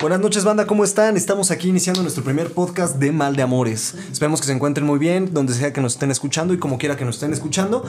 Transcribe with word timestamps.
Buenas 0.00 0.20
noches, 0.20 0.44
banda, 0.44 0.64
¿cómo 0.64 0.84
están? 0.84 1.16
Estamos 1.16 1.50
aquí 1.50 1.70
iniciando 1.70 2.02
nuestro 2.02 2.22
primer 2.22 2.52
podcast 2.52 2.98
de 2.98 3.10
Mal 3.10 3.34
de 3.34 3.42
Amores. 3.42 3.96
Esperemos 4.12 4.40
que 4.40 4.46
se 4.46 4.52
encuentren 4.52 4.86
muy 4.86 5.00
bien, 5.00 5.34
donde 5.34 5.52
sea 5.52 5.72
que 5.72 5.80
nos 5.80 5.94
estén 5.94 6.12
escuchando 6.12 6.54
y 6.54 6.58
como 6.58 6.78
quiera 6.78 6.94
que 6.94 7.04
nos 7.04 7.16
estén 7.16 7.32
escuchando. 7.32 7.84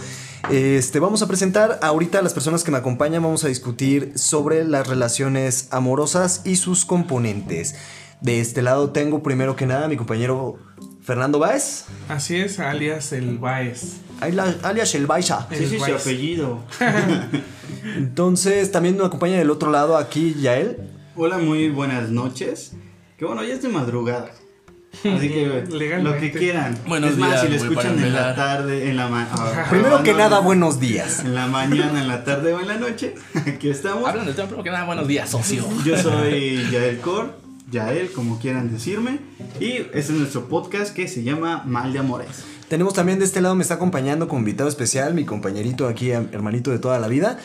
Este, 0.50 1.00
vamos 1.00 1.22
a 1.22 1.28
presentar 1.28 1.78
ahorita 1.84 2.18
a 2.18 2.22
las 2.24 2.34
personas 2.34 2.64
que 2.64 2.72
me 2.72 2.80
acompañan, 2.80 3.22
vamos 3.22 3.44
a 3.44 3.48
discutir 3.48 4.14
sobre 4.16 4.64
las 4.64 4.88
relaciones 4.88 5.68
amorosas 5.70 6.42
y 6.46 6.56
sus 6.56 6.84
componentes. 6.84 7.76
De 8.22 8.40
este 8.40 8.64
lado 8.64 8.90
tengo 8.90 9.22
primero 9.22 9.56
que 9.56 9.68
nada 9.68 9.86
a 9.86 9.88
mi 9.88 9.96
compañero 9.96 10.58
Fernando 11.04 11.38
Baez. 11.38 11.86
Así 12.08 12.38
es, 12.38 12.60
alias 12.60 13.14
el 13.14 13.38
Baez. 13.38 13.98
Alias 14.20 14.96
el 14.96 15.06
Baiza. 15.06 15.48
Sí, 15.52 15.68
sí, 15.68 15.78
su 15.78 15.94
apellido. 15.94 16.64
Entonces, 17.96 18.72
también 18.72 18.98
me 18.98 19.06
acompaña 19.06 19.38
del 19.38 19.52
otro 19.52 19.70
lado 19.70 19.96
aquí 19.96 20.34
Yael. 20.42 20.98
Hola, 21.22 21.38
muy 21.38 21.68
buenas 21.68 22.12
noches. 22.12 22.72
Que 23.18 23.26
bueno, 23.26 23.44
ya 23.44 23.54
es 23.54 23.62
de 23.62 23.68
madrugada. 23.68 24.32
Así 25.04 25.28
que 25.28 25.66
lo 26.02 26.18
que 26.18 26.32
quieran. 26.32 26.80
Buenos 26.88 27.12
es 27.12 27.18
más, 27.18 27.32
días, 27.32 27.42
si 27.42 27.48
lo 27.50 27.56
escuchan 27.56 28.02
en 28.02 28.14
la 28.14 28.34
tarde, 28.34 28.90
en 28.90 28.96
la 28.96 29.10
mañana. 29.10 29.68
Primero 29.70 30.02
que 30.02 30.14
nada, 30.14 30.40
buenos 30.40 30.80
días. 30.80 31.20
En 31.26 31.36
la 31.36 31.48
mañana, 31.48 32.02
en 32.02 32.08
la 32.08 32.24
tarde 32.24 32.54
o 32.54 32.62
en 32.62 32.70
la 32.70 32.78
noche. 32.78 33.16
Aquí 33.34 33.70
estamos. 33.70 34.08
Hablando 34.08 34.28
del 34.28 34.36
tema, 34.38 34.48
primero 34.48 34.64
que 34.64 34.72
nada, 34.72 34.86
buenos 34.86 35.10
días, 35.10 35.30
socio. 35.30 35.66
Yo 35.84 35.98
soy 35.98 36.66
Yael 36.72 37.02
Cor, 37.02 37.38
Yael, 37.70 38.14
como 38.14 38.40
quieran 38.40 38.72
decirme. 38.72 39.20
Y 39.60 39.72
este 39.74 40.00
es 40.00 40.10
nuestro 40.12 40.48
podcast 40.48 40.96
que 40.96 41.10
se 41.10 41.24
llama 41.24 41.64
Mal 41.66 41.92
de 41.92 42.00
Amores. 42.00 42.46
Tenemos 42.70 42.94
también 42.94 43.20
de 43.20 43.26
este 43.26 43.42
lado, 43.42 43.56
me 43.56 43.64
está 43.64 43.74
acompañando 43.74 44.30
como 44.30 44.40
invitado 44.40 44.70
especial 44.70 45.14
mi 45.14 45.26
compañerito 45.26 45.90
aquí, 45.90 46.12
hermanito 46.12 46.72
de 46.72 46.80
toda 46.80 46.98
la 46.98 47.10
vida, 47.10 47.40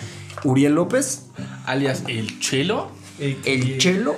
Uriel 0.45 0.77
López, 0.77 1.27
Alias 1.67 2.05
el 2.07 2.39
Chelo. 2.39 3.03
El 3.19 3.79
Chelo. 3.79 4.17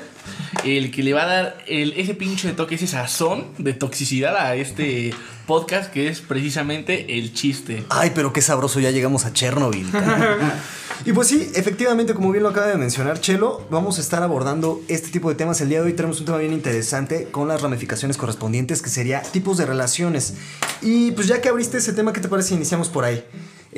El 0.65 0.91
que 0.91 1.03
le 1.03 1.13
va 1.13 1.23
a 1.23 1.27
dar 1.27 1.59
el, 1.67 1.93
ese 1.93 2.15
pinche 2.15 2.53
toque, 2.53 2.75
ese 2.75 2.87
sazón 2.87 3.47
de 3.59 3.73
toxicidad 3.73 4.37
a 4.37 4.57
este 4.57 5.15
podcast 5.47 5.93
que 5.93 6.09
es 6.09 6.21
precisamente 6.21 7.19
el 7.19 7.33
chiste. 7.33 7.85
Ay, 7.89 8.13
pero 8.15 8.33
qué 8.33 8.43
sabroso, 8.43 8.81
ya 8.81 8.91
llegamos 8.91 9.25
a 9.25 9.33
Chernobyl. 9.33 9.87
y 11.05 11.13
pues 11.13 11.29
sí, 11.29 11.51
efectivamente, 11.55 12.15
como 12.15 12.33
bien 12.33 12.43
lo 12.43 12.49
acaba 12.49 12.67
de 12.67 12.77
mencionar 12.77 13.21
Chelo, 13.21 13.67
vamos 13.71 13.99
a 13.99 14.01
estar 14.01 14.23
abordando 14.23 14.83
este 14.89 15.11
tipo 15.11 15.29
de 15.29 15.37
temas. 15.37 15.61
El 15.61 15.69
día 15.69 15.81
de 15.81 15.87
hoy 15.87 15.93
tenemos 15.93 16.19
un 16.19 16.27
tema 16.27 16.39
bien 16.39 16.53
interesante 16.53 17.29
con 17.31 17.47
las 17.47 17.63
ramificaciones 17.63 18.17
correspondientes, 18.17 18.83
que 18.83 18.91
sería 18.91 19.23
tipos 19.23 19.59
de 19.59 19.67
relaciones. 19.67 20.35
Y 20.83 21.13
pues 21.13 21.29
ya 21.29 21.41
que 21.41 21.49
abriste 21.49 21.79
ese 21.79 21.93
tema, 21.93 22.13
¿qué 22.13 22.21
te 22.21 22.29
parece 22.29 22.49
si 22.49 22.55
iniciamos 22.55 22.89
por 22.89 23.05
ahí? 23.05 23.25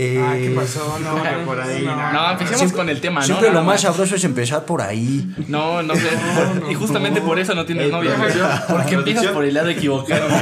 Eh, 0.00 0.22
Ah, 0.24 0.34
¿qué 0.38 0.50
pasó? 0.50 0.96
No, 1.00 1.10
¿Cómo 1.10 1.22
que 1.24 1.30
por 1.44 1.60
ahí? 1.60 1.84
No, 1.84 2.30
empecemos 2.30 2.58
siempre- 2.60 2.76
con 2.76 2.88
el 2.88 3.00
tema, 3.00 3.18
¿no? 3.20 3.26
Siempre 3.26 3.50
lo 3.50 3.64
más 3.64 3.80
sabroso 3.80 4.14
es 4.14 4.22
empezar 4.22 4.64
por 4.64 4.80
ahí. 4.80 5.28
No, 5.48 5.82
no 5.82 5.94
sé. 5.96 6.02
por- 6.62 6.70
y 6.70 6.74
justamente 6.76 7.20
por 7.20 7.36
eso 7.40 7.52
no 7.56 7.66
tienes 7.66 7.90
novia. 7.90 8.14
güey. 8.16 8.30
Porque 8.68 8.94
empiezas 8.94 9.26
por 9.26 9.44
el 9.44 9.54
lado 9.54 9.68
equivocado. 9.70 10.28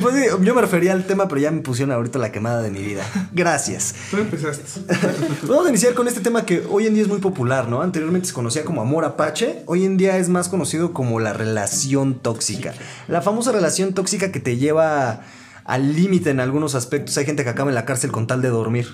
Pues 0.00 0.14
sí, 0.16 0.26
yo 0.42 0.54
me 0.54 0.60
refería 0.60 0.92
al 0.92 1.04
tema, 1.04 1.26
pero 1.28 1.40
ya 1.40 1.50
me 1.50 1.60
pusieron 1.62 1.94
ahorita 1.94 2.18
la 2.18 2.30
quemada 2.30 2.62
de 2.62 2.70
mi 2.70 2.80
vida. 2.80 3.02
Gracias. 3.32 3.94
Tú 4.10 4.18
empezaste. 4.18 4.62
Vamos 5.48 5.66
a 5.66 5.68
iniciar 5.70 5.94
con 5.94 6.06
este 6.06 6.20
tema 6.20 6.44
que 6.46 6.64
hoy 6.70 6.86
en 6.86 6.94
día 6.94 7.02
es 7.02 7.08
muy 7.08 7.18
popular, 7.18 7.68
¿no? 7.68 7.82
Anteriormente 7.82 8.28
se 8.28 8.34
conocía 8.34 8.64
como 8.64 8.80
amor 8.82 9.04
apache, 9.04 9.62
hoy 9.66 9.84
en 9.84 9.96
día 9.96 10.16
es 10.18 10.28
más 10.28 10.48
conocido 10.48 10.92
como 10.92 11.18
la 11.20 11.32
relación 11.32 12.14
tóxica. 12.14 12.72
La 13.08 13.20
famosa 13.22 13.50
relación 13.52 13.94
tóxica 13.94 14.30
que 14.30 14.40
te 14.40 14.56
lleva 14.58 15.22
al 15.64 15.94
límite 15.94 16.30
en 16.30 16.40
algunos 16.40 16.74
aspectos. 16.74 17.16
Hay 17.18 17.24
gente 17.26 17.44
que 17.44 17.50
acaba 17.50 17.70
en 17.70 17.74
la 17.74 17.84
cárcel 17.84 18.12
con 18.12 18.26
tal 18.26 18.42
de 18.42 18.48
dormir. 18.48 18.86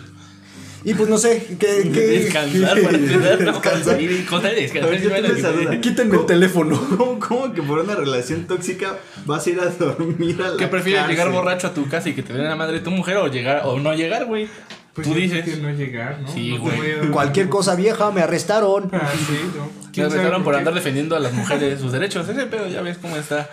Y 0.82 0.94
pues 0.94 1.10
no 1.10 1.18
sé, 1.18 1.46
¿qué? 1.58 1.90
qué 1.92 2.00
Descansar 2.24 2.80
para. 2.82 2.96
¿no? 2.96 3.52
Descansar. 3.52 4.00
Y 4.00 4.24
contar 4.24 4.56
y 4.56 4.62
descansar. 4.62 5.54
Ver, 5.56 5.70
que-. 5.70 5.80
Quítenme 5.80 6.16
el 6.16 6.26
teléfono. 6.26 6.80
¿Cómo, 6.96 7.18
cómo 7.18 7.52
que 7.52 7.62
por 7.62 7.80
una 7.80 7.94
relación 7.94 8.46
tóxica 8.46 8.98
vas 9.26 9.46
a 9.46 9.50
ir 9.50 9.60
a 9.60 9.66
dormir 9.66 10.40
a 10.42 10.50
la 10.50 10.56
¿Qué 10.56 10.68
prefieres 10.68 11.02
cárcel? 11.02 11.16
llegar 11.16 11.32
borracho 11.32 11.66
a 11.66 11.74
tu 11.74 11.86
casa 11.88 12.08
y 12.08 12.14
que 12.14 12.22
te 12.22 12.32
den 12.32 12.44
la 12.44 12.56
madre 12.56 12.78
de 12.78 12.80
tu 12.80 12.90
mujer 12.90 13.18
o 13.18 13.28
llegar 13.28 13.62
o 13.64 13.78
no 13.78 13.92
llegar, 13.94 14.24
güey? 14.24 14.48
Pues 14.94 15.06
Tú 15.06 15.14
dices. 15.14 15.42
creo 15.44 15.56
que 15.56 15.62
no 15.62 15.70
llegar, 15.70 16.20
¿no? 16.20 16.32
Sí, 16.32 16.54
No 16.54 16.60
güey. 16.62 17.10
Cualquier 17.10 17.48
cosa 17.48 17.74
vieja, 17.76 18.10
me 18.10 18.22
arrestaron. 18.22 18.90
Ah, 18.92 19.08
sí, 19.14 19.38
¿no? 19.56 19.64
Me 19.66 19.92
¿Quién 19.92 20.06
sabe 20.06 20.20
arrestaron 20.20 20.44
por 20.44 20.52
qué? 20.54 20.58
andar 20.58 20.74
defendiendo 20.74 21.14
a 21.16 21.20
las 21.20 21.32
mujeres 21.32 21.80
sus 21.80 21.92
derechos. 21.92 22.28
Ese 22.28 22.46
pedo 22.46 22.66
ya 22.68 22.82
ves 22.82 22.98
cómo 22.98 23.16
está. 23.16 23.48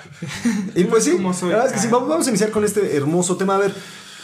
Y 0.76 0.84
pues 0.86 1.04
sí, 1.04 1.18
la 1.20 1.48
verdad 1.48 1.68
es 1.68 1.74
que 1.74 1.80
sí, 1.80 1.88
Ah. 1.88 1.94
vamos, 1.94 2.10
vamos 2.10 2.28
a 2.28 2.30
iniciar 2.30 2.50
con 2.52 2.64
este 2.66 2.96
hermoso 2.98 3.38
tema. 3.38 3.56
A 3.56 3.60
ver, 3.60 3.74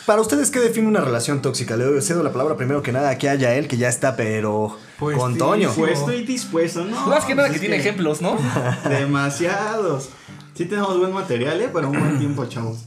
para 0.06 0.22
ustedes, 0.22 0.50
¿qué 0.52 0.60
define 0.60 0.88
una 0.88 1.02
relación 1.02 1.42
tóxica? 1.42 1.78
Le 1.78 2.02
cedo 2.02 2.24
la 2.24 2.32
palabra 2.32 2.58
primero 2.58 2.82
que 2.82 2.92
nada 2.92 3.10
aquí 3.10 3.28
a 3.28 3.36
Yael, 3.36 3.68
que 3.68 3.78
ya 3.78 3.90
está, 3.90 4.16
pero 4.16 4.78
Pues 5.00 5.16
con 5.18 5.38
Toño. 5.38 5.72
Pues 5.76 6.00
estoy 6.00 6.24
dispuesto, 6.24 6.84
¿no? 6.84 7.08
Más 7.08 7.26
que 7.26 7.36
nada 7.36 7.48
pues 7.48 7.60
que 7.60 7.66
es 7.66 7.70
tiene 7.70 7.78
ejemplos, 7.78 8.22
¿no? 8.22 8.38
Demasiados. 8.90 10.10
Sí 10.56 10.66
tenemos 10.66 10.98
buen 11.00 11.14
material, 11.14 11.62
¿eh? 11.62 11.70
Para 11.70 11.88
un 11.88 11.98
buen 12.00 12.20
tiempo, 12.20 12.46
chavos. 12.46 12.80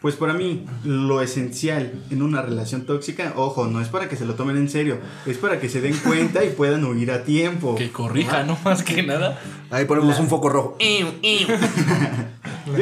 Pues 0.00 0.14
para 0.14 0.32
mí, 0.32 0.64
lo 0.82 1.20
esencial 1.20 1.92
en 2.10 2.22
una 2.22 2.40
relación 2.40 2.86
tóxica, 2.86 3.34
ojo, 3.36 3.66
no 3.66 3.82
es 3.82 3.88
para 3.88 4.08
que 4.08 4.16
se 4.16 4.24
lo 4.24 4.34
tomen 4.34 4.56
en 4.56 4.70
serio, 4.70 4.98
es 5.26 5.36
para 5.36 5.60
que 5.60 5.68
se 5.68 5.82
den 5.82 5.94
cuenta 6.04 6.42
y 6.42 6.50
puedan 6.50 6.84
huir 6.84 7.12
a 7.12 7.24
tiempo. 7.24 7.74
Que 7.74 7.90
corrija, 7.90 8.44
no 8.44 8.58
más 8.64 8.82
que 8.82 9.02
nada. 9.02 9.38
Ahí 9.70 9.84
ponemos 9.84 10.18
un 10.18 10.28
foco 10.28 10.48
rojo. 10.48 10.78
Yo 10.80 11.12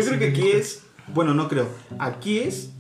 creo 0.05 0.19
que 0.19 0.29
aquí 0.29 0.49
es, 0.49 0.83
bueno, 1.13 1.35
no 1.35 1.49
creo, 1.49 1.69
aquí 1.99 2.39
es 2.39 2.71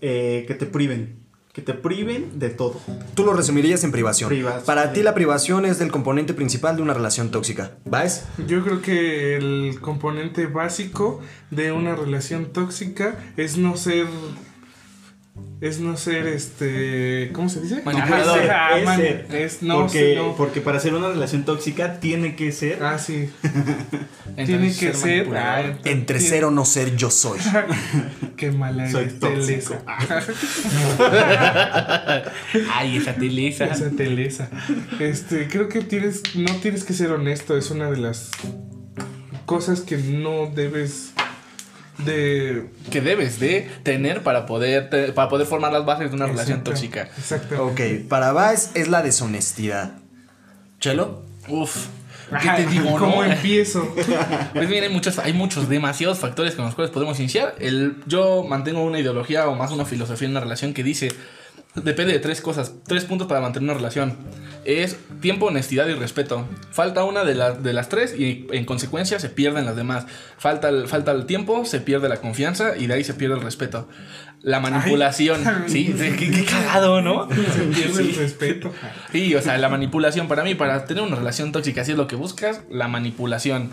eh, 0.00 0.44
que 0.48 0.54
te 0.54 0.66
priven, 0.66 1.20
que 1.52 1.62
te 1.62 1.74
priven 1.74 2.38
de 2.38 2.50
todo. 2.50 2.80
Tú 3.14 3.24
lo 3.24 3.32
resumirías 3.32 3.82
en 3.82 3.90
privación. 3.90 4.28
Privación. 4.28 4.64
Para 4.64 4.92
ti 4.92 5.02
la 5.02 5.14
privación 5.14 5.64
es 5.64 5.80
del 5.80 5.90
componente 5.90 6.32
principal 6.32 6.76
de 6.76 6.82
una 6.82 6.94
relación 6.94 7.32
tóxica. 7.32 7.72
¿Vas? 7.84 8.26
Yo 8.46 8.62
creo 8.62 8.80
que 8.82 9.36
el 9.36 9.80
componente 9.80 10.46
básico 10.46 11.20
de 11.50 11.72
una 11.72 11.96
relación 11.96 12.52
tóxica 12.52 13.18
es 13.36 13.56
no 13.56 13.76
ser. 13.76 14.06
Es 15.60 15.78
no 15.78 15.96
ser 15.98 16.26
este. 16.26 17.30
¿Cómo 17.34 17.50
se 17.50 17.60
dice? 17.60 17.82
Manipulador. 17.84 18.38
Ser- 18.40 18.50
ah, 18.50 18.78
Es 18.78 18.84
man- 18.86 18.96
ser. 18.98 19.26
es 19.30 19.62
no, 19.62 19.80
porque, 19.82 20.14
no. 20.16 20.34
porque 20.34 20.60
para 20.62 20.80
ser 20.80 20.94
una 20.94 21.08
relación 21.10 21.44
tóxica 21.44 22.00
tiene 22.00 22.34
que 22.34 22.50
ser 22.50 22.82
Ah, 22.82 22.98
sí. 22.98 23.28
Entonces, 24.36 24.46
Tiene 24.46 24.74
que 24.74 24.94
ser. 24.94 25.36
ah, 25.36 25.60
Entre 25.84 26.18
tiene- 26.18 26.20
ser 26.34 26.44
o 26.46 26.50
no 26.50 26.64
ser, 26.64 26.96
yo 26.96 27.10
soy. 27.10 27.38
Qué 28.38 28.50
mala 28.52 28.90
Soy 28.90 29.02
eres, 29.04 29.18
tóxico. 29.20 29.76
Ay, 32.74 32.96
esa 32.96 33.14
teleza. 33.14 33.66
Esa 33.66 33.90
telesa. 33.90 34.48
Este, 34.98 35.46
creo 35.48 35.68
que 35.68 35.82
tienes, 35.82 36.22
no 36.36 36.54
tienes 36.56 36.84
que 36.84 36.92
ser 36.94 37.10
honesto, 37.12 37.56
es 37.56 37.70
una 37.70 37.90
de 37.90 37.98
las 37.98 38.30
cosas 39.46 39.80
que 39.80 39.96
no 39.98 40.46
debes 40.54 41.12
de 42.04 42.70
Que 42.90 43.00
debes 43.00 43.38
de 43.40 43.68
tener 43.82 44.22
para 44.22 44.46
poder, 44.46 44.90
te- 44.90 45.12
para 45.12 45.28
poder 45.28 45.46
formar 45.46 45.72
las 45.72 45.84
bases 45.84 46.10
de 46.10 46.16
una 46.16 46.26
relación 46.26 46.58
Exacto, 46.60 46.70
tóxica. 46.72 47.08
Exactamente. 47.18 48.02
Ok, 48.02 48.08
para 48.08 48.32
Baez 48.32 48.70
es 48.74 48.88
la 48.88 49.02
deshonestidad. 49.02 49.92
¿Chelo? 50.80 51.22
Uf. 51.48 51.86
¿Qué 52.42 52.48
te 52.62 52.66
digo, 52.66 52.96
¿Cómo 52.96 53.24
no? 53.24 53.24
empiezo? 53.24 53.92
Pues 54.54 54.68
bien, 54.68 54.84
hay 54.84 54.90
muchos, 54.90 55.18
hay 55.18 55.32
muchos, 55.32 55.68
demasiados 55.68 56.18
factores 56.20 56.54
con 56.54 56.64
los 56.64 56.74
cuales 56.76 56.92
podemos 56.92 57.18
iniciar. 57.18 57.56
El, 57.58 57.96
yo 58.06 58.44
mantengo 58.44 58.82
una 58.84 59.00
ideología 59.00 59.48
o 59.48 59.56
más 59.56 59.72
una 59.72 59.84
filosofía 59.84 60.26
en 60.26 60.32
una 60.32 60.40
relación 60.40 60.72
que 60.72 60.84
dice, 60.84 61.08
depende 61.74 62.12
de 62.12 62.18
tres 62.18 62.40
cosas, 62.40 62.74
tres 62.86 63.04
puntos 63.04 63.26
para 63.28 63.40
mantener 63.40 63.64
una 63.70 63.74
relación. 63.74 64.16
Es 64.64 64.96
tiempo, 65.20 65.46
honestidad 65.46 65.86
y 65.88 65.94
respeto. 65.94 66.46
Falta 66.70 67.04
una 67.04 67.24
de, 67.24 67.34
las 67.34 67.62
de 67.62 67.72
las 67.72 67.88
tres 67.88 68.14
y 68.18 68.46
en 68.52 68.64
consecuencia 68.66 69.18
se 69.18 69.30
pierden 69.30 69.64
las 69.64 69.76
demás. 69.76 70.06
Falta 70.36 70.68
el, 70.68 70.86
falta 70.88 71.12
el 71.12 71.24
tiempo, 71.26 71.64
se 71.64 71.80
pierde 71.80 72.08
la 72.08 72.18
confianza 72.18 72.76
y 72.76 72.86
de 72.86 72.94
ahí 72.94 73.04
se 73.04 73.14
pierde 73.14 73.36
el 73.36 73.40
respeto. 73.42 73.88
La 74.42 74.60
manipulación, 74.60 75.42
¿sí? 75.66 75.94
Qué, 75.96 76.16
qué 76.30 76.44
cagado, 76.46 77.02
¿no? 77.02 77.28
Se 77.54 77.60
pierde 77.64 78.00
el 78.02 78.14
respeto. 78.16 78.72
Sí, 79.12 79.34
o 79.34 79.42
sea, 79.42 79.58
la 79.58 79.68
manipulación 79.68 80.28
para 80.28 80.44
mí, 80.44 80.54
para 80.54 80.86
tener 80.86 81.02
una 81.02 81.16
relación 81.16 81.52
tóxica, 81.52 81.84
si 81.84 81.92
es 81.92 81.98
lo 81.98 82.06
que 82.06 82.16
buscas, 82.16 82.62
la 82.70 82.88
manipulación. 82.88 83.70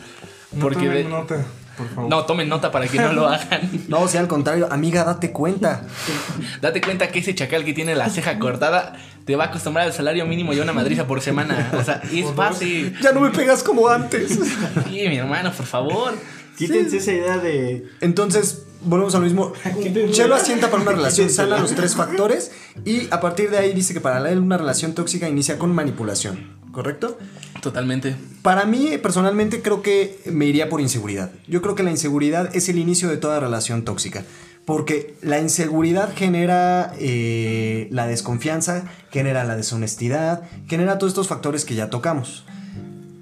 No 0.52 0.60
Porque 0.60 0.90
de- 0.90 1.06
nota, 1.06 1.38
por 1.78 1.88
favor. 1.90 2.10
no, 2.10 2.26
tomen 2.26 2.50
nota 2.50 2.72
para 2.72 2.88
que 2.88 2.98
no 2.98 3.14
lo 3.14 3.28
hagan. 3.28 3.70
No, 3.88 4.08
si 4.08 4.18
al 4.18 4.28
contrario, 4.28 4.68
amiga, 4.72 5.04
date 5.04 5.32
cuenta. 5.32 5.84
Date 6.62 6.82
cuenta 6.82 7.08
que 7.10 7.20
ese 7.20 7.36
chacal 7.36 7.64
que 7.64 7.74
tiene 7.74 7.96
la 7.96 8.10
ceja 8.10 8.40
cortada 8.40 8.96
te 9.26 9.36
va 9.36 9.46
a 9.46 9.48
acostumbrar 9.48 9.86
al 9.86 9.94
salario 9.94 10.26
mínimo 10.26 10.54
y 10.54 10.60
a 10.60 10.64
una 10.64 10.74
madriza 10.74 11.08
por 11.08 11.22
semana. 11.22 11.72
O 11.78 11.84
sea, 11.84 12.02
es 12.12 12.36
base. 12.36 12.94
Ya 13.02 13.12
no 13.12 13.22
me 13.22 13.30
pegas 13.30 13.64
como 13.64 13.88
antes. 13.88 14.40
Sí, 14.86 15.08
mi 15.08 15.18
hermano, 15.18 15.52
por 15.52 15.66
favor. 15.66 16.14
Quítense 16.58 16.98
esa 16.98 17.14
idea 17.14 17.38
de 17.38 17.88
Entonces, 18.02 18.64
volvemos 18.82 19.14
a 19.16 19.20
lo 19.20 19.26
mismo. 19.26 19.54
Chelo 20.12 20.36
asienta 20.36 20.70
para 20.70 20.82
una 20.82 20.92
relación 20.92 21.30
sana 21.30 21.60
los 21.60 21.76
tres 21.76 21.96
factores 21.96 22.52
y 22.86 23.08
a 23.12 23.20
partir 23.20 23.50
de 23.50 23.58
ahí 23.58 23.74
dice 23.74 23.94
que 23.94 24.02
para 24.02 24.30
él 24.30 24.40
una 24.40 24.58
relación 24.58 24.94
tóxica 24.94 25.30
inicia 25.30 25.58
con 25.58 25.74
manipulación, 25.74 26.57
¿correcto? 26.78 27.18
Totalmente. 27.64 28.16
Para 28.44 28.66
mí, 28.66 29.00
personalmente, 29.02 29.64
creo 29.64 29.82
que 29.82 30.20
me 30.26 30.46
iría 30.46 30.70
por 30.70 30.80
inseguridad. 30.80 31.32
Yo 31.48 31.64
creo 31.64 31.74
que 31.74 31.82
la 31.82 31.90
inseguridad 31.90 32.56
es 32.56 32.70
el 32.70 32.78
inicio 32.78 33.10
de 33.10 33.18
toda 33.18 33.40
relación 33.40 33.84
tóxica. 33.84 34.24
Porque 34.64 35.16
la 35.24 35.40
inseguridad 35.40 36.14
genera 36.16 36.94
eh, 37.00 37.88
la 37.90 38.06
desconfianza, 38.06 38.84
genera 39.10 39.44
la 39.44 39.56
deshonestidad, 39.56 40.44
genera 40.68 41.00
todos 41.00 41.14
estos 41.14 41.28
factores 41.28 41.66
que 41.66 41.74
ya 41.74 41.90
tocamos. 41.90 42.46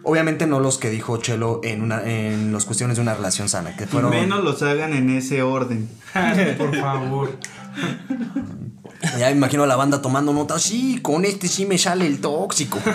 Obviamente 0.05 0.45
no 0.45 0.59
los 0.59 0.77
que 0.77 0.89
dijo 0.91 1.17
Chelo 1.17 1.61
en 1.63 1.81
una 1.81 2.03
en 2.03 2.53
las 2.53 2.65
cuestiones 2.65 2.97
de 2.97 3.01
una 3.01 3.15
relación 3.15 3.49
sana, 3.49 3.75
que 3.75 3.87
fueron 3.87 4.11
Menos 4.11 4.43
los 4.43 4.61
hagan 4.61 4.93
en 4.93 5.09
ese 5.09 5.41
orden. 5.41 5.89
Por 6.57 6.75
favor. 6.77 7.31
ya 9.19 9.27
me 9.27 9.31
imagino 9.31 9.63
a 9.63 9.67
la 9.67 9.75
banda 9.75 10.01
tomando 10.01 10.31
notas, 10.33 10.61
sí, 10.61 10.99
con 11.01 11.25
este 11.25 11.47
sí 11.47 11.65
me 11.65 11.77
sale 11.77 12.05
el 12.07 12.19
tóxico. 12.21 12.79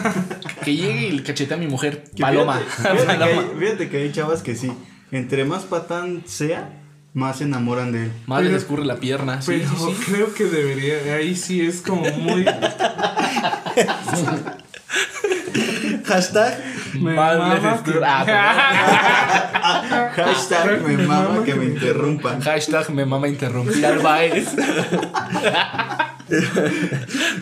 Que 0.65 0.77
llegue 0.77 1.09
y 1.09 1.13
le 1.13 1.23
cachete 1.23 1.55
a 1.55 1.57
mi 1.57 1.67
mujer. 1.67 2.05
Que 2.15 2.21
Paloma. 2.21 2.59
Fíjate, 2.59 2.99
fíjate 2.99 3.19
que 3.19 3.25
hay, 3.25 3.51
fíjate 3.59 3.89
que 3.89 3.97
hay 3.97 4.13
chavas 4.13 4.43
que 4.43 4.55
sí. 4.55 4.71
Entre 5.11 5.47
más 5.47 5.63
patán 5.63 6.23
sea, 6.27 6.83
más 7.15 7.39
se 7.39 7.45
enamoran 7.45 7.93
de 7.93 8.05
él. 8.05 8.13
Más 8.27 8.45
le 8.45 8.55
escurre 8.55 8.85
la 8.85 8.97
pierna. 8.97 9.41
Sí, 9.41 9.53
Pero 9.53 9.71
sí, 9.71 9.97
sí. 9.97 10.13
creo 10.13 10.35
que 10.35 10.45
debería. 10.45 11.15
Ahí 11.15 11.35
sí 11.35 11.63
es 11.63 11.81
como 11.81 12.03
muy. 12.11 12.45
Hashtag 16.05 16.70
Me 16.95 17.15
Más 17.15 17.39
mama 17.39 17.55
veces 17.55 17.81
que- 17.83 18.01
Ah, 18.03 20.11
Hashtag 20.17 20.83
me 20.83 20.97
mama 21.07 21.45
que 21.45 21.55
me 21.55 21.67
interrumpan. 21.67 22.41
Hashtag 22.41 22.91
me 22.91 23.05
mama 23.07 23.29
interrumpir 23.29 23.85
al 23.87 23.99
Baez. 23.99 24.49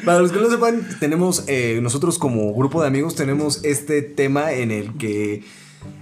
Para 0.04 0.20
los 0.20 0.32
que 0.32 0.40
no 0.40 0.50
sepan, 0.50 0.86
tenemos, 1.00 1.44
eh, 1.46 1.78
nosotros 1.82 2.18
como 2.18 2.52
grupo 2.54 2.80
de 2.82 2.88
amigos 2.88 3.14
tenemos 3.14 3.64
este 3.64 4.02
tema 4.02 4.52
en 4.52 4.70
el 4.70 4.96
que 4.96 5.44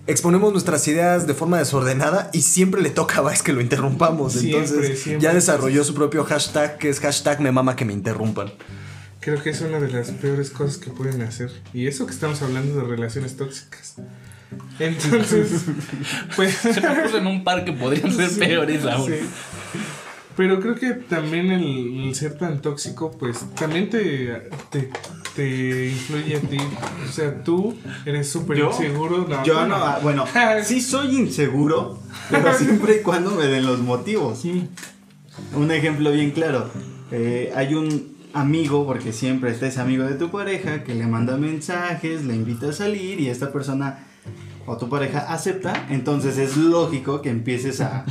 exponemos 0.07 0.53
nuestras 0.53 0.87
ideas 0.89 1.27
de 1.27 1.35
forma 1.35 1.59
desordenada 1.59 2.31
y 2.33 2.43
siempre 2.43 2.81
le 2.83 2.91
toca 2.91 3.19
a 3.19 3.29
Vice 3.29 3.43
que 3.43 3.53
lo 3.53 3.61
interrumpamos. 3.61 4.35
Siempre, 4.35 4.61
Entonces 4.61 5.03
siempre. 5.03 5.23
ya 5.25 5.35
desarrolló 5.35 5.83
su 5.85 5.95
propio 5.95 6.25
hashtag 6.25 6.79
que 6.79 6.89
es 6.89 7.01
hashtag 7.01 7.41
me 7.41 7.53
mama 7.53 7.77
que 7.77 7.85
me 7.85 7.93
interrumpan. 7.93 8.53
Creo 9.27 9.43
que 9.43 9.51
es 9.51 9.61
una 9.61 9.81
de 9.81 9.91
las 9.91 10.13
peores 10.13 10.51
cosas 10.51 10.77
que 10.79 10.91
pueden 10.91 11.21
hacer. 11.23 11.51
Y 11.75 11.89
eso 11.89 12.07
que 12.07 12.13
estamos 12.13 12.41
hablando 12.43 12.77
de 12.81 12.85
relaciones 12.87 13.37
tóxicas. 13.37 13.97
Entonces, 14.79 15.65
pues. 16.37 16.55
Se 16.55 16.81
me 16.81 17.03
puso 17.03 17.19
en 17.19 17.27
un 17.27 17.43
par 17.43 17.65
que 17.65 17.73
podrían 17.73 18.13
ser 18.13 18.31
Sí, 18.31 18.39
peores 18.39 18.85
aún. 18.85 19.11
sí. 19.11 19.17
Pero 20.37 20.61
creo 20.61 20.77
que 20.77 20.91
también 20.93 21.51
el, 21.51 22.07
el 22.07 22.15
ser 22.15 22.39
tan 22.39 22.63
tóxico, 22.63 23.11
pues 23.19 23.39
también 23.57 23.91
te, 23.91 24.49
te, 24.71 24.91
te 25.35 25.89
influye 25.89 26.37
a 26.37 26.41
ti. 26.41 26.59
O 27.09 27.11
sea, 27.11 27.43
tú 27.43 27.77
eres 28.05 28.31
súper 28.31 28.59
inseguro. 28.61 29.27
No, 29.29 29.43
Yo 29.45 29.67
no, 29.67 29.75
ah, 29.75 29.99
bueno, 30.05 30.25
sí 30.65 30.81
soy 30.81 31.17
inseguro, 31.17 31.99
pero 32.31 32.53
siempre 32.57 32.99
y 33.01 33.03
cuando 33.03 33.33
me 33.33 33.47
den 33.47 33.67
los 33.67 33.81
motivos. 33.81 34.39
Sí. 34.43 34.69
Un 35.53 35.73
ejemplo 35.73 36.13
bien 36.13 36.31
claro. 36.31 36.71
eh, 37.11 37.53
hay 37.57 37.75
un 37.75 38.15
amigo, 38.41 38.87
porque 38.87 39.13
siempre 39.13 39.51
está 39.51 39.67
ese 39.67 39.81
amigo 39.81 40.05
de 40.05 40.15
tu 40.15 40.31
pareja, 40.31 40.85
que 40.85 40.95
le 40.95 41.07
manda 41.07 41.37
mensajes, 41.37 42.25
le 42.25 42.35
invita 42.35 42.69
a 42.69 42.73
salir 42.73 43.21
y 43.21 43.29
esta 43.29 43.53
persona 43.53 43.99
o 44.67 44.77
tu 44.77 44.89
pareja 44.89 45.33
acepta, 45.33 45.87
entonces 45.91 46.39
es 46.39 46.57
lógico 46.57 47.23
que 47.23 47.31
empieces 47.31 47.81
a... 47.81 48.05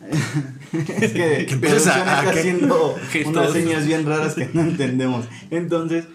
es 0.72 1.12
que, 1.12 1.46
Que 1.46 1.54
empieces 1.54 1.86
a- 1.86 1.98
está 1.98 2.30
haciendo 2.30 2.96
Gestos. 3.10 3.32
unas 3.36 3.52
señas 3.52 3.86
bien 3.86 4.06
raras 4.06 4.34
que 4.34 4.48
no 4.52 4.62
entendemos. 4.62 5.26
Entonces, 5.50 6.06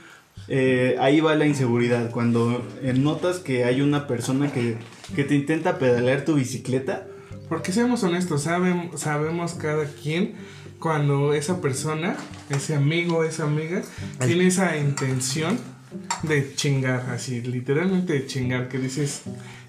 eh, 0.48 0.96
ahí 1.00 1.22
va 1.22 1.36
la 1.36 1.46
inseguridad. 1.46 2.12
Cuando 2.12 2.66
eh, 2.82 2.94
notas 2.94 3.38
que 3.40 3.64
hay 3.64 3.82
una 3.82 4.06
persona 4.08 4.52
que, 4.52 4.78
que 5.16 5.24
te 5.24 5.36
intenta 5.36 5.78
pedalear 5.80 6.26
tu 6.26 6.36
bicicleta, 6.36 7.08
Porque 7.48 7.72
seamos 7.72 8.04
honestos, 8.04 8.42
sabemos, 8.44 9.00
sabemos 9.00 9.54
cada 9.54 9.86
quien 9.86 10.34
cuando 10.80 11.34
esa 11.34 11.62
persona, 11.62 12.16
ese 12.50 12.76
amigo, 12.76 13.24
esa 13.24 13.44
amiga, 13.44 13.82
tiene 14.26 14.48
esa 14.48 14.78
intención 14.78 15.58
de 16.24 16.54
chingar, 16.56 17.10
así, 17.10 17.42
literalmente 17.42 18.14
de 18.14 18.28
chingar, 18.28 18.68
que 18.68 18.78
dices, 18.78 19.22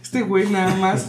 este 0.07 0.23
güey 0.23 0.49
nada 0.49 0.73
más 0.77 1.07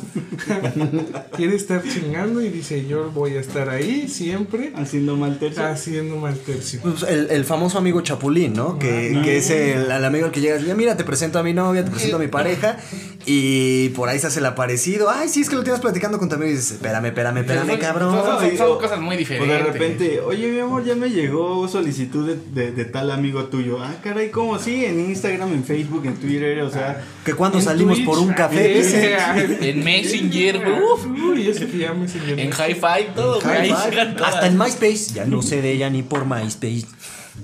quiere 1.35 1.55
estar 1.55 1.83
chingando 1.83 2.41
y 2.41 2.49
dice, 2.49 2.87
yo 2.87 3.11
voy 3.11 3.35
a 3.37 3.39
estar 3.39 3.69
ahí 3.69 4.07
siempre 4.07 4.71
haciendo 4.75 5.15
mal 5.15 5.37
tercio. 5.37 5.63
haciendo 5.65 6.15
mal 6.17 6.35
tercio. 6.39 6.79
Pues 6.81 7.03
el, 7.03 7.29
el 7.29 7.45
famoso 7.45 7.77
amigo 7.77 8.01
Chapulín, 8.01 8.53
¿no? 8.53 8.79
Que, 8.79 9.13
Ah, 9.17 9.21
que 9.23 9.37
es 9.37 9.49
el, 9.51 9.91
el 9.91 10.03
amigo 10.05 10.25
al 10.25 10.31
que 10.31 10.41
llegas, 10.41 10.63
ya 10.65 10.73
mira, 10.73 10.97
te 10.97 11.03
presento 11.03 11.37
a 11.37 11.43
mi 11.43 11.53
novia, 11.53 11.85
te 11.85 11.91
presento 11.91 12.15
a 12.17 12.19
mi 12.19 12.27
pareja, 12.27 12.77
y 13.25 13.89
por 13.89 14.09
ahí 14.09 14.17
se 14.19 14.27
hace 14.27 14.39
el 14.39 14.45
aparecido. 14.47 15.09
Ay, 15.11 15.29
sí, 15.29 15.41
es 15.41 15.49
que 15.49 15.55
lo 15.55 15.63
tienes 15.63 15.79
platicando 15.79 16.17
con 16.17 16.27
tu 16.27 16.35
amigo 16.35 16.49
y 16.49 16.55
dices, 16.55 16.71
espérame, 16.71 17.05
espérame, 17.05 17.37
espérame, 17.37 17.67
Son- 17.69 17.79
cabrón. 17.79 18.15
Son, 18.15 18.57
son- 18.57 18.71
o- 18.71 18.79
cosas 18.79 18.99
muy 18.99 19.15
O 19.15 19.19
diferentes. 19.19 19.49
de 19.57 19.63
repente, 19.63 20.19
oye 20.21 20.51
mi 20.51 20.59
amor, 20.59 20.83
ya 20.83 20.95
me 20.95 21.09
llegó 21.11 21.67
solicitud 21.67 22.27
de, 22.27 22.37
de- 22.65 22.71
de 22.71 22.85
tal 22.85 23.11
amigo 23.11 23.43
tuyo. 23.45 23.77
Ah, 23.81 23.95
caray, 24.03 24.31
¿cómo? 24.31 24.57
Sí, 24.57 24.83
en 24.85 24.99
Instagram, 24.99 25.53
en 25.53 25.63
Facebook, 25.63 26.05
en 26.05 26.15
Twitter, 26.15 26.59
o 26.61 26.69
sea... 26.71 27.03
Que 27.23 27.33
cuando 27.33 27.59
salimos 27.61 27.99
por 28.01 28.17
un 28.19 28.33
café, 28.33 28.79
En 29.61 29.83
Messenger, 29.83 30.57
uf, 30.67 31.05
Uy, 31.05 31.47
eso 31.47 31.67
que 31.67 31.77
ya 31.79 31.93
me 31.93 32.03
enseñó. 32.03 32.25
en 32.37 32.49
Hi-Fi, 32.51 33.13
todo. 33.15 33.39
güey. 33.41 33.71
Hasta 33.71 34.47
en 34.47 34.57
MySpace. 34.57 35.13
Ya 35.13 35.25
no 35.25 35.41
sé 35.41 35.61
de 35.61 35.71
ella 35.71 35.89
ni 35.89 36.03
por 36.03 36.25
MySpace. 36.25 36.85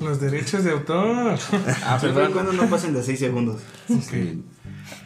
Los 0.02 0.20
derechos 0.20 0.64
de 0.64 0.72
autor. 0.72 1.38
Ah, 1.84 1.98
perdón. 2.02 2.32
cuando 2.34 2.52
no 2.54 2.68
pasen 2.70 2.94
de 2.94 3.04
6 3.04 3.20
segundos. 3.20 3.62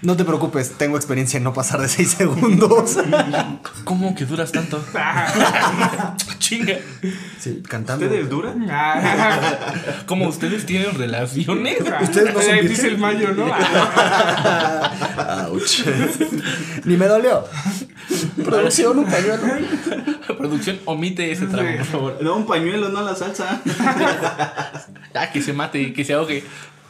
No 0.02 0.16
te 0.16 0.24
preocupes, 0.26 0.78
tengo 0.78 0.96
experiencia 0.98 1.38
en 1.38 1.44
no 1.44 1.54
pasar 1.54 1.80
de 1.82 1.88
6 1.88 2.10
segundos. 2.12 2.98
¿Cómo 3.84 4.14
que 4.16 4.26
duras 4.26 4.52
tanto? 4.52 4.84
Chinga. 6.40 6.78
Sí, 7.40 7.62
cantando. 7.68 8.06
¿Ustedes 8.06 8.30
duran? 8.30 8.68
¿Cómo 10.06 10.28
ustedes 10.28 10.66
tienen 10.66 10.94
relaciones? 10.98 11.78
Ustedes 12.02 12.34
no 12.34 12.42
son. 12.42 12.68
Dice 12.68 12.88
el 12.88 12.98
mayo, 12.98 13.34
¿no? 13.34 13.46
Ouch. 15.52 15.82
Ni 16.86 16.96
me 16.98 17.08
dolió. 17.08 17.44
Producción, 18.44 19.00
un 19.00 19.06
pañuelo. 19.06 19.44
Producción, 20.38 20.80
omite 20.86 21.32
ese 21.32 21.48
tramo, 21.48 21.70
por 21.78 21.86
favor. 21.86 22.18
No, 22.22 22.36
un 22.38 22.46
pañuelo, 22.46 22.90
no 22.90 23.02
la 23.02 23.16
salsa. 23.16 23.62
Ah, 25.14 25.30
que 25.32 25.42
se 25.42 25.54
mate, 25.54 25.94
que 25.94 26.06
se 26.06 26.14
ahogue. 26.14 26.44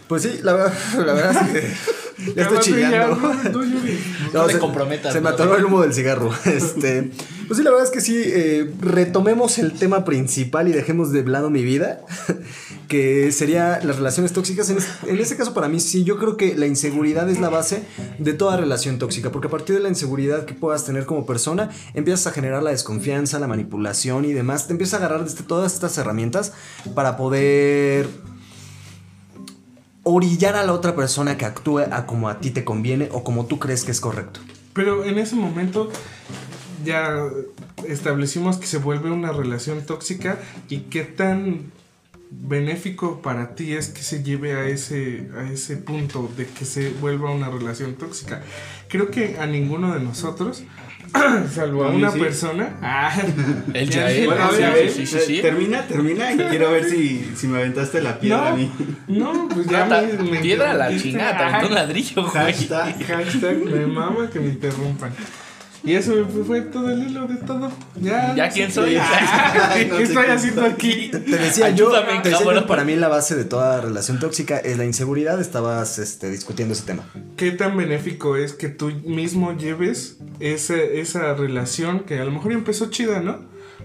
Pues 0.07 0.23
sí, 0.23 0.39
la, 0.43 0.53
verdad- 0.53 0.73
la 1.05 1.13
verdad 1.13 1.47
es 1.47 1.61
que 1.61 1.73
ya 2.35 2.43
estoy 2.43 2.57
chillando. 2.59 3.15
no, 4.33 4.49
se- 4.49 4.59
comprometas, 4.59 5.13
Se 5.13 5.21
me 5.21 5.29
atoró 5.29 5.55
el 5.55 5.65
humo 5.65 5.81
del 5.81 5.93
cigarro. 5.93 6.31
Este, 6.45 7.11
pues 7.47 7.57
sí, 7.57 7.63
la 7.63 7.69
verdad 7.69 7.85
es 7.85 7.91
que 7.91 8.01
sí, 8.01 8.21
eh, 8.25 8.69
retomemos 8.81 9.57
el 9.57 9.71
tema 9.73 10.03
principal 10.03 10.67
y 10.67 10.71
dejemos 10.73 11.11
de 11.13 11.23
lado 11.25 11.49
mi 11.49 11.63
vida, 11.63 12.01
que 12.89 13.31
sería 13.31 13.79
las 13.83 13.95
relaciones 13.97 14.33
tóxicas. 14.33 14.69
En, 14.69 14.77
es- 14.79 14.87
en 15.07 15.17
este 15.19 15.37
caso, 15.37 15.53
para 15.53 15.67
mí, 15.69 15.79
sí, 15.79 16.03
yo 16.03 16.17
creo 16.17 16.35
que 16.37 16.55
la 16.57 16.65
inseguridad 16.65 17.29
es 17.29 17.39
la 17.39 17.49
base 17.49 17.83
de 18.17 18.33
toda 18.33 18.57
relación 18.57 18.99
tóxica, 18.99 19.31
porque 19.31 19.47
a 19.47 19.51
partir 19.51 19.75
de 19.75 19.81
la 19.81 19.89
inseguridad 19.89 20.45
que 20.45 20.53
puedas 20.55 20.83
tener 20.85 21.05
como 21.05 21.25
persona, 21.25 21.69
empiezas 21.93 22.27
a 22.27 22.31
generar 22.31 22.63
la 22.63 22.71
desconfianza, 22.71 23.39
la 23.39 23.47
manipulación 23.47 24.25
y 24.25 24.33
demás. 24.33 24.67
Te 24.67 24.73
empiezas 24.73 24.95
a 24.95 24.97
agarrar 25.05 25.21
de 25.23 25.29
este- 25.29 25.43
todas 25.43 25.73
estas 25.73 25.97
herramientas 25.97 26.51
para 26.95 27.15
poder 27.15 28.07
orillar 30.07 30.55
a 30.55 30.63
la 30.63 30.73
otra 30.73 30.95
persona 30.95 31.37
que 31.37 31.45
actúe 31.45 31.79
a 31.79 32.05
como 32.05 32.29
a 32.29 32.39
ti 32.39 32.51
te 32.51 32.63
conviene 32.63 33.09
o 33.11 33.23
como 33.23 33.45
tú 33.45 33.59
crees 33.59 33.83
que 33.83 33.91
es 33.91 33.99
correcto. 33.99 34.39
Pero 34.73 35.03
en 35.03 35.17
ese 35.17 35.35
momento 35.35 35.89
ya 36.85 37.23
establecimos 37.87 38.57
que 38.57 38.67
se 38.67 38.77
vuelve 38.77 39.11
una 39.11 39.33
relación 39.33 39.85
tóxica 39.85 40.39
y 40.69 40.81
qué 40.81 41.03
tan 41.03 41.71
benéfico 42.29 43.21
para 43.21 43.55
ti 43.55 43.73
es 43.73 43.89
que 43.89 44.01
se 44.01 44.23
lleve 44.23 44.53
a 44.53 44.65
ese, 44.65 45.29
a 45.37 45.49
ese 45.51 45.77
punto 45.77 46.29
de 46.35 46.45
que 46.45 46.65
se 46.65 46.89
vuelva 46.91 47.31
una 47.31 47.49
relación 47.49 47.95
tóxica. 47.95 48.41
Creo 48.87 49.11
que 49.11 49.37
a 49.39 49.45
ninguno 49.45 49.93
de 49.93 50.01
nosotros, 50.01 50.63
salvo 51.53 51.85
a 51.85 51.89
una 51.89 52.11
sí. 52.11 52.19
persona, 52.19 52.77
ah, 52.81 53.15
El 53.73 53.89
ya 53.89 54.05
Bueno, 54.25 54.43
a 54.43 54.49
sí, 54.49 54.57
ver, 54.57 54.65
a 54.65 54.73
ver, 54.73 54.89
sí, 54.89 55.05
sí, 55.05 55.19
sí. 55.25 55.41
termina, 55.41 55.87
termina 55.87 56.33
y 56.33 56.37
quiero 56.37 56.71
ver 56.71 56.85
si, 56.89 57.31
si 57.35 57.47
me 57.47 57.59
aventaste 57.59 58.01
la 58.01 58.19
piedra 58.19 58.49
a 58.49 58.55
mí. 58.55 58.71
No, 59.07 59.47
pues 59.47 59.67
ya 59.67 59.85
me, 59.85 60.31
me 60.31 60.39
Piedra 60.39 60.71
a 60.71 60.73
la 60.73 60.97
chingada, 60.97 61.47
aventó 61.47 61.67
un 61.67 61.75
ladrillo, 61.75 62.23
güey. 62.23 62.33
Hashtag. 62.33 63.05
Hashtag 63.05 63.57
me 63.57 63.87
mama 63.87 64.29
que 64.29 64.39
me 64.39 64.47
interrumpan. 64.47 65.13
Y 65.87 65.93
eso 65.95 66.11
fue, 66.31 66.43
fue 66.43 66.61
todo 66.61 66.91
el 66.91 67.07
hilo 67.07 67.27
de 67.27 67.35
todo. 67.37 67.71
Ya, 68.01 68.35
¿Ya 68.35 68.47
no 68.47 68.53
quién 68.53 68.71
soy? 68.71 68.89
qué- 68.95 68.99
Ay, 68.99 69.85
no 69.85 69.97
¿Qué 69.97 70.05
sé 70.05 70.11
estoy 70.11 70.25
qué- 70.25 70.31
haciendo 70.31 70.65
aquí? 70.65 71.09
Te 71.11 71.19
decía 71.19 71.69
yo, 71.69 71.89
te 72.21 72.29
decía 72.29 72.53
yo, 72.53 72.67
para 72.67 72.83
mí 72.83 72.95
la 72.97 73.07
base 73.07 73.35
de 73.35 73.45
toda 73.45 73.79
relación 73.79 74.19
tóxica 74.19 74.57
es 74.57 74.77
la 74.77 74.83
inseguridad. 74.85 75.39
Estabas 75.39 75.97
este, 75.99 76.29
discutiendo 76.29 76.73
ese 76.73 76.83
tema. 76.83 77.03
¿Qué 77.37 77.51
tan 77.51 77.77
benéfico 77.77 78.35
es 78.35 78.51
que 78.53 78.67
tú 78.67 78.91
mismo 79.05 79.55
lleves 79.55 80.17
ese, 80.41 80.99
esa 80.99 81.33
relación 81.35 82.01
que 82.01 82.19
a 82.19 82.25
lo 82.25 82.31
mejor 82.31 82.51
empezó 82.51 82.89
chida, 82.89 83.21
¿no? 83.21 83.39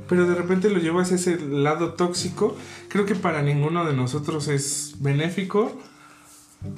Pero 0.09 0.27
de 0.27 0.35
repente 0.35 0.69
lo 0.71 0.79
llevas 0.81 1.13
a 1.13 1.15
ese 1.15 1.39
lado 1.41 1.93
tóxico. 1.95 2.57
Creo 2.89 3.07
que 3.07 3.15
para 3.15 3.43
ninguno 3.43 3.85
de 3.85 3.93
nosotros 3.95 4.49
es 4.49 4.95
benéfico 4.99 5.81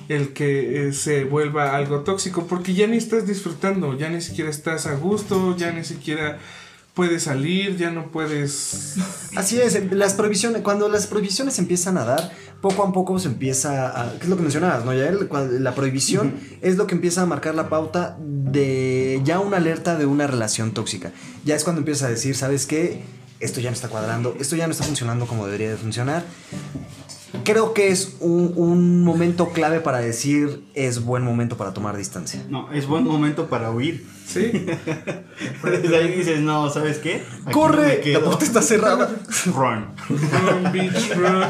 el 0.09 0.33
que 0.33 0.88
eh, 0.88 0.93
se 0.93 1.25
vuelva 1.25 1.75
algo 1.76 2.00
tóxico 2.00 2.47
porque 2.47 2.75
ya 2.75 2.87
ni 2.87 2.97
estás 2.97 3.26
disfrutando, 3.26 3.97
ya 3.97 4.09
ni 4.09 4.21
siquiera 4.21 4.50
estás 4.50 4.87
a 4.87 4.95
gusto, 4.95 5.57
ya 5.57 5.73
ni 5.73 5.85
siquiera 5.85 6.38
puedes 6.95 7.25
salir, 7.25 7.76
ya 7.76 7.91
no 7.91 8.11
puedes... 8.12 8.95
Así 9.37 9.61
es, 9.61 9.93
las 9.93 10.14
prohibiciones, 10.14 10.62
cuando 10.62 10.88
las 10.88 11.07
prohibiciones 11.09 11.59
empiezan 11.59 11.99
a 11.99 12.05
dar, 12.05 12.31
poco 12.61 12.85
a 12.85 12.93
poco 12.93 13.19
se 13.19 13.29
empieza 13.29 14.00
a, 14.00 14.12
¿qué 14.19 14.25
es 14.25 14.29
lo 14.29 14.37
que 14.37 14.43
mencionabas, 14.43 14.85
no? 14.85 14.95
Ya 14.95 15.09
el- 15.09 15.26
cuando- 15.29 15.59
la 15.59 15.75
prohibición 15.75 16.35
es 16.62 16.76
lo 16.76 16.87
que 16.87 16.95
empieza 16.95 17.23
a 17.23 17.26
marcar 17.26 17.55
la 17.57 17.69
pauta 17.69 18.17
de 18.21 19.21
ya 19.25 19.41
una 19.41 19.57
alerta 19.57 19.97
de 19.97 20.07
una 20.07 20.26
relación 20.29 20.73
tóxica. 20.73 21.11
Ya 21.45 21.57
es 21.57 21.64
cuando 21.64 21.81
empiezas 21.81 22.05
a 22.05 22.11
decir, 22.11 22.37
¿sabes 22.37 22.67
qué? 22.67 23.03
Esto 23.41 23.61
ya 23.61 23.71
no 23.71 23.75
está 23.75 23.88
cuadrando, 23.88 24.37
esto 24.38 24.55
ya 24.55 24.67
no 24.67 24.73
está 24.73 24.85
funcionando 24.85 25.26
como 25.26 25.47
debería 25.47 25.71
de 25.71 25.76
funcionar. 25.76 26.25
Creo 27.43 27.75
que 27.75 27.88
es 27.88 28.17
un, 28.21 28.53
un 28.57 29.03
momento 29.03 29.50
clave 29.50 29.81
para 29.81 29.99
decir 29.99 30.64
es 30.75 31.05
buen 31.05 31.25
momento 31.25 31.57
para 31.57 31.75
tomar 31.75 31.97
distancia. 31.97 32.45
No, 32.49 32.73
es 32.73 32.87
buen 32.87 33.05
momento 33.05 33.49
para 33.49 33.71
huir. 33.71 34.07
Sí. 34.26 34.41
De 35.62 35.97
ahí 35.97 36.12
dices, 36.17 36.41
no, 36.41 36.71
¿sabes 36.71 36.99
qué? 36.99 37.17
Aquí 37.17 37.25
no 37.37 37.45
me 37.47 37.53
¡Corre! 37.53 38.12
La 38.12 38.21
puerta 38.21 38.45
está 38.45 38.62
cerrada. 38.62 39.14
Run. 39.47 39.87
Run, 40.09 40.73
bitch, 40.73 41.14
run. 41.17 41.45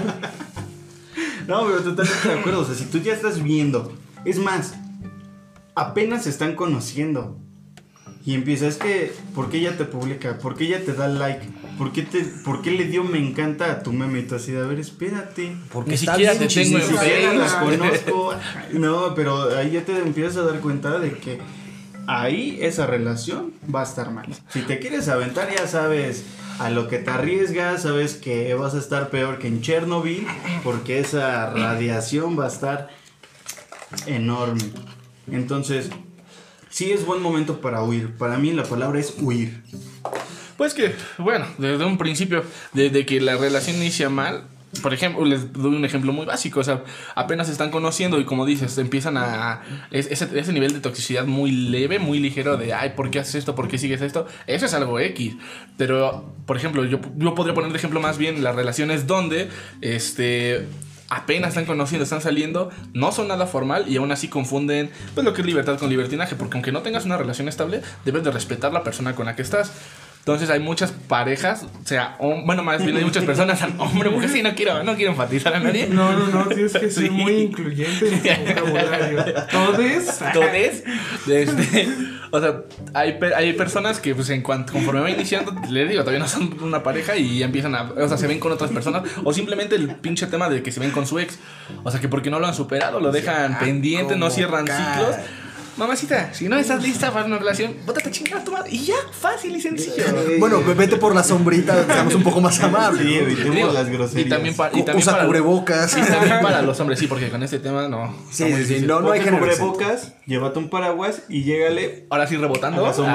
No, 1.46 1.66
pero 1.66 1.82
totalmente 1.82 2.28
de 2.28 2.38
acuerdo. 2.40 2.60
O 2.60 2.64
sea, 2.64 2.74
si 2.74 2.86
tú 2.86 2.98
ya 2.98 3.12
estás 3.12 3.42
viendo, 3.42 3.92
es 4.24 4.38
más, 4.38 4.74
apenas 5.74 6.24
se 6.24 6.30
están 6.30 6.56
conociendo. 6.56 7.38
Y 8.26 8.34
empieza, 8.34 8.66
es 8.66 8.76
que, 8.76 9.12
¿por 9.34 9.50
qué 9.50 9.58
ella 9.58 9.76
te 9.76 9.84
publica? 9.84 10.38
¿Por 10.38 10.56
qué 10.56 10.64
ella 10.64 10.82
te 10.82 10.94
da 10.94 11.08
like? 11.08 11.46
¿Por 11.76 11.92
qué, 11.92 12.02
te, 12.02 12.20
¿Por 12.22 12.62
qué 12.62 12.70
le 12.70 12.84
dio 12.84 13.04
me 13.04 13.18
encanta 13.18 13.70
a 13.70 13.82
tu 13.82 13.92
meme? 13.92 14.20
Y 14.20 14.22
tú 14.22 14.36
así 14.36 14.52
de, 14.52 14.62
a 14.62 14.66
ver, 14.66 14.78
espérate. 14.78 15.54
Porque 15.70 15.98
siquiera 15.98 16.32
te 16.32 16.46
tengo 16.46 16.78
en 16.78 17.38
la 17.38 17.60
conozco. 17.60 18.34
No, 18.72 19.14
pero 19.14 19.54
ahí 19.56 19.72
ya 19.72 19.84
te 19.84 19.98
empiezas 19.98 20.38
a 20.38 20.42
dar 20.44 20.60
cuenta 20.60 20.98
de 20.98 21.12
que 21.12 21.38
ahí 22.06 22.58
esa 22.62 22.86
relación 22.86 23.52
va 23.72 23.80
a 23.80 23.84
estar 23.84 24.10
mal. 24.10 24.26
Si 24.48 24.62
te 24.62 24.78
quieres 24.78 25.08
aventar, 25.08 25.54
ya 25.54 25.66
sabes 25.66 26.24
a 26.58 26.70
lo 26.70 26.88
que 26.88 26.98
te 26.98 27.10
arriesgas, 27.10 27.82
sabes 27.82 28.14
que 28.14 28.54
vas 28.54 28.74
a 28.74 28.78
estar 28.78 29.10
peor 29.10 29.38
que 29.38 29.48
en 29.48 29.60
Chernobyl, 29.60 30.26
porque 30.62 30.98
esa 30.98 31.50
radiación 31.50 32.38
va 32.38 32.46
a 32.46 32.48
estar 32.48 32.88
enorme. 34.06 34.62
Entonces, 35.30 35.90
sí 36.74 36.90
es 36.90 37.06
buen 37.06 37.22
momento 37.22 37.60
para 37.60 37.84
huir. 37.84 38.10
Para 38.16 38.36
mí 38.36 38.50
la 38.52 38.64
palabra 38.64 38.98
es 38.98 39.14
huir. 39.20 39.62
Pues 40.56 40.74
que, 40.74 40.92
bueno, 41.18 41.46
desde 41.58 41.84
un 41.84 41.98
principio, 41.98 42.42
desde 42.72 43.06
que 43.06 43.20
la 43.20 43.36
relación 43.36 43.76
inicia 43.76 44.08
mal, 44.08 44.44
por 44.82 44.92
ejemplo, 44.92 45.24
les 45.24 45.52
doy 45.52 45.76
un 45.76 45.84
ejemplo 45.84 46.12
muy 46.12 46.26
básico, 46.26 46.58
o 46.58 46.64
sea, 46.64 46.82
apenas 47.14 47.46
se 47.46 47.52
están 47.52 47.70
conociendo 47.70 48.18
y 48.18 48.24
como 48.24 48.44
dices, 48.44 48.76
empiezan 48.78 49.16
a... 49.16 49.62
es- 49.92 50.08
ese, 50.10 50.28
ese 50.36 50.52
nivel 50.52 50.72
de 50.72 50.80
toxicidad 50.80 51.26
muy 51.26 51.52
leve, 51.52 52.00
muy 52.00 52.18
ligero 52.18 52.56
de, 52.56 52.74
ay, 52.74 52.90
¿por 52.96 53.08
qué 53.10 53.20
haces 53.20 53.36
esto? 53.36 53.54
¿Por 53.54 53.68
qué 53.68 53.78
sigues 53.78 54.00
esto? 54.00 54.26
Eso 54.48 54.66
es 54.66 54.74
algo 54.74 54.98
X. 54.98 55.36
Pero, 55.76 56.34
por 56.44 56.56
ejemplo, 56.56 56.84
yo, 56.84 56.98
yo 57.16 57.34
podría 57.36 57.54
poner 57.54 57.70
de 57.70 57.78
ejemplo 57.78 58.00
más 58.00 58.18
bien 58.18 58.42
las 58.42 58.56
relaciones 58.56 59.06
donde, 59.06 59.48
este... 59.80 60.66
Apenas 61.14 61.50
están 61.50 61.64
conociendo, 61.64 62.02
están 62.02 62.20
saliendo, 62.20 62.70
no 62.92 63.12
son 63.12 63.28
nada 63.28 63.46
formal 63.46 63.84
y 63.88 63.98
aún 63.98 64.10
así 64.10 64.26
confunden 64.26 64.90
pues 65.14 65.24
lo 65.24 65.32
que 65.32 65.42
es 65.42 65.46
libertad 65.46 65.78
con 65.78 65.88
libertinaje, 65.88 66.34
porque 66.34 66.56
aunque 66.56 66.72
no 66.72 66.82
tengas 66.82 67.04
una 67.04 67.16
relación 67.16 67.46
estable, 67.46 67.82
debes 68.04 68.24
de 68.24 68.32
respetar 68.32 68.72
la 68.72 68.82
persona 68.82 69.14
con 69.14 69.26
la 69.26 69.36
que 69.36 69.42
estás. 69.42 69.70
Entonces 70.24 70.48
hay 70.48 70.58
muchas 70.58 70.90
parejas, 70.90 71.64
o 71.64 71.86
sea, 71.86 72.16
bueno, 72.46 72.62
más 72.62 72.82
bien 72.82 72.96
hay 72.96 73.04
muchas 73.04 73.24
personas, 73.24 73.60
hombre, 73.76 74.08
mujer, 74.08 74.30
sí, 74.30 74.42
no 74.42 74.54
quiero, 74.54 74.82
no 74.82 74.94
quiero 74.96 75.10
enfatizar 75.10 75.54
a 75.54 75.60
nadie. 75.60 75.86
No, 75.86 76.12
no, 76.14 76.26
no, 76.28 76.46
tienes 76.46 76.72
que 76.72 76.90
ser 76.90 77.04
Sí. 77.04 77.10
muy 77.10 77.32
incluyente 77.42 78.08
en 78.08 78.54
tu 78.54 78.60
vocabulario. 78.62 79.22
¿Todes? 79.52 80.22
Entonces, 80.22 80.82
este, 81.28 81.88
o 82.30 82.40
sea, 82.40 82.62
hay, 82.94 83.18
hay 83.36 83.52
personas 83.52 84.00
que 84.00 84.14
pues 84.14 84.30
en 84.30 84.40
cuanto 84.40 84.72
conforme 84.72 85.02
va 85.02 85.10
iniciando, 85.10 85.54
les 85.68 85.90
digo, 85.90 86.00
todavía 86.00 86.20
no 86.20 86.28
son 86.28 86.56
una 86.62 86.82
pareja 86.82 87.16
y 87.16 87.42
empiezan 87.42 87.74
a, 87.74 87.82
o 87.82 88.08
sea, 88.08 88.16
se 88.16 88.26
ven 88.26 88.40
con 88.40 88.50
otras 88.50 88.70
personas 88.70 89.02
o 89.24 89.32
simplemente 89.34 89.76
el 89.76 89.94
pinche 89.96 90.26
tema 90.26 90.48
de 90.48 90.62
que 90.62 90.72
se 90.72 90.80
ven 90.80 90.90
con 90.90 91.06
su 91.06 91.18
ex, 91.18 91.38
o 91.82 91.90
sea, 91.90 92.00
que 92.00 92.08
porque 92.08 92.30
no 92.30 92.40
lo 92.40 92.46
han 92.46 92.54
superado, 92.54 92.98
lo 92.98 93.12
dejan 93.12 93.58
pendiente, 93.58 94.16
no 94.16 94.30
cierran 94.30 94.66
ciclos. 94.66 95.16
Mamacita, 95.76 96.32
si 96.32 96.48
no 96.48 96.56
estás 96.56 96.82
lista 96.82 97.10
para 97.12 97.26
una 97.26 97.36
relación, 97.38 97.74
bótate 97.84 98.08
a 98.08 98.12
chingar 98.12 98.40
a 98.40 98.44
tu 98.44 98.52
madre 98.52 98.70
y 98.70 98.84
ya, 98.84 98.94
fácil 99.10 99.56
y 99.56 99.60
sencillo. 99.60 100.04
Bueno, 100.38 100.62
vete 100.76 100.96
por 100.96 101.14
la 101.14 101.24
sombrita, 101.24 101.84
seamos 101.84 102.14
un 102.14 102.22
poco 102.22 102.40
más 102.40 102.60
amables. 102.62 103.02
Sí, 103.04 103.14
evitemos 103.16 103.74
las 103.74 103.88
groserías. 103.88 104.26
Y 104.26 104.30
también, 104.30 104.54
pa- 104.54 104.68
y 104.68 104.82
también 104.82 104.98
Usa 104.98 105.12
para 105.14 105.26
cubrebocas. 105.26 105.96
Y 105.96 106.02
también 106.02 106.40
para 106.42 106.62
los 106.62 106.78
hombres, 106.78 106.98
sí, 107.00 107.08
porque 107.08 107.28
con 107.28 107.42
este 107.42 107.58
tema 107.58 107.88
no. 107.88 108.14
Sí, 108.30 108.44
sí, 108.54 108.64
sí, 108.80 108.86
no, 108.86 109.00
no 109.00 109.10
hay 109.10 109.20
género. 109.20 109.40
cubrebocas, 109.40 110.12
llévate 110.26 110.58
un 110.60 110.70
paraguas 110.70 111.22
y 111.28 111.42
llégale 111.42 112.06
Ahora 112.10 112.26
sí 112.28 112.36
rebotando 112.36 112.84
A 112.84 112.88
la 112.88 112.94
sombra. 112.94 113.14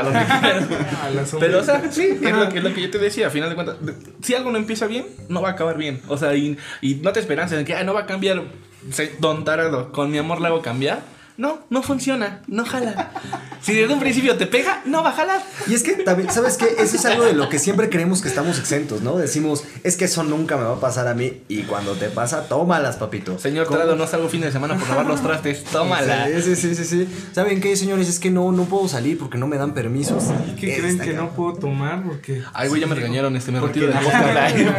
a 1.06 1.10
que 1.10 1.16
la 1.16 1.26
sombra. 1.26 1.48
Pero, 1.48 1.60
o 1.60 1.64
sea, 1.64 1.82
sí, 1.92 2.10
es 2.22 2.32
lo, 2.36 2.50
que, 2.50 2.58
es 2.58 2.64
lo 2.64 2.74
que 2.74 2.82
yo 2.82 2.92
te 2.92 2.98
decía. 2.98 3.28
A 3.28 3.30
final 3.30 3.48
de 3.50 3.56
cuentas, 3.56 3.78
si 4.22 4.34
algo 4.36 4.52
no 4.52 4.58
empieza 4.58 4.86
bien, 4.88 5.06
no 5.30 5.42
va 5.42 5.50
a 5.50 5.52
acabar 5.54 5.78
bien. 5.78 6.02
O 6.10 6.18
sea, 6.18 6.36
y, 6.36 6.58
y 6.82 6.96
no 6.96 7.14
te 7.14 7.22
esperanzas 7.22 7.58
en 7.60 7.64
que 7.66 7.74
"Ay, 7.76 7.86
no 7.86 7.94
va 7.94 8.02
a 8.02 8.06
cambiar. 8.06 8.44
Se, 8.92 9.14
don 9.20 9.46
tarado, 9.46 9.92
con 9.94 10.12
mi 10.12 10.18
amor 10.18 10.42
la 10.42 10.50
hago 10.50 10.62
cambiar. 10.62 11.02
No, 11.40 11.60
no 11.70 11.82
funciona, 11.82 12.42
no 12.48 12.66
jala. 12.66 13.12
Si 13.62 13.74
desde 13.74 13.94
un 13.94 14.02
principio 14.02 14.36
te 14.36 14.46
pega, 14.46 14.82
no 14.86 15.04
va 15.04 15.12
a 15.12 15.14
jalar. 15.14 15.42
Y 15.68 15.74
es 15.74 15.84
que 15.84 15.94
también, 15.94 16.30
¿sabes 16.30 16.58
qué? 16.58 16.66
Eso 16.80 16.98
es 16.98 17.06
algo 17.06 17.24
de 17.24 17.32
lo 17.32 17.48
que 17.48 17.60
siempre 17.60 17.90
creemos 17.90 18.22
que 18.22 18.28
estamos 18.28 18.60
exentos, 18.60 19.04
¿no? 19.04 19.16
Decimos, 19.18 19.64
es 19.86 19.96
que 19.96 20.04
eso 20.04 20.24
nunca 20.24 20.58
me 20.58 20.64
va 20.66 20.74
a 20.74 20.80
pasar 20.82 21.08
a 21.08 21.14
mí. 21.14 21.42
Y 21.48 21.62
cuando 21.64 21.94
te 21.94 22.10
pasa, 22.10 22.50
tómalas, 22.50 22.98
papito. 22.98 23.40
Señor 23.40 23.68
¿Cómo? 23.68 23.78
Tarado, 23.80 23.96
no 23.96 24.06
salgo 24.06 24.28
fin 24.28 24.42
de 24.42 24.52
semana 24.52 24.76
por 24.78 24.90
lavar 24.90 25.06
los 25.06 25.22
trastes. 25.22 25.64
Tómala. 25.64 26.28
Sí, 26.28 26.42
sí, 26.42 26.56
sí, 26.58 26.76
sí, 26.76 26.84
sí. 26.84 27.08
¿Saben 27.32 27.62
qué, 27.62 27.78
señores? 27.78 28.10
Es 28.10 28.20
que 28.20 28.32
no, 28.32 28.52
no 28.52 28.66
puedo 28.66 28.90
salir 28.90 29.18
porque 29.18 29.38
no 29.38 29.48
me 29.48 29.56
dan 29.58 29.74
permisos. 29.74 30.26
¿Qué 30.60 30.78
creen 30.78 31.00
que 31.00 31.14
no 31.14 31.30
puedo 31.30 31.54
tomar? 31.54 32.04
Porque. 32.04 32.44
Ay, 32.54 32.68
güey, 32.68 32.82
ya 32.82 32.88
me 32.88 32.96
regañaron. 32.96 33.34
Este, 33.38 33.54
me 33.54 33.62
Porque 33.62 33.80
retiro 33.80 33.94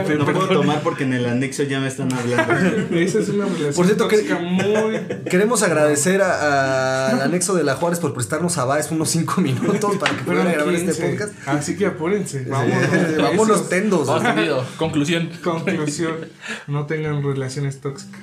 del 0.08 0.18
no, 0.18 0.24
puedo 0.26 0.48
tomar 0.48 0.82
porque 0.82 1.04
en 1.04 1.14
el 1.14 1.24
anexo 1.24 1.62
ya 1.62 1.80
me 1.80 1.88
están 1.88 2.12
hablando. 2.12 2.52
Esa 2.98 3.20
es 3.20 3.30
una 3.30 3.46
relación 3.46 3.74
Por 3.74 3.86
cierto, 3.86 4.08
que- 4.08 4.34
muy. 4.34 5.24
Queremos 5.30 5.62
agradecer 5.62 6.20
a- 6.20 6.34
a- 6.34 6.50
al 6.50 7.21
anexo 7.23 7.54
de 7.54 7.64
la 7.64 7.75
Juárez 7.76 7.99
por 8.00 8.12
prestarnos 8.14 8.59
a 8.59 8.64
Baez 8.64 8.90
unos 8.90 9.11
5 9.11 9.40
minutos 9.40 9.97
para 9.97 10.16
que 10.16 10.23
puedan 10.25 10.50
grabar 10.52 10.75
este 10.75 10.92
15. 10.92 11.09
podcast. 11.11 11.33
Así 11.49 11.76
que 11.76 11.87
apúrense. 11.87 12.45
Vámonos. 12.45 13.16
Vámonos 13.19 13.57
Esos- 13.59 13.69
tendos. 13.69 14.07
Vamos. 14.07 14.66
Conclusión. 14.76 15.30
Conclusión. 15.42 16.16
No 16.66 16.87
tengan 16.87 17.23
relaciones 17.23 17.80
tóxicas. 17.80 18.21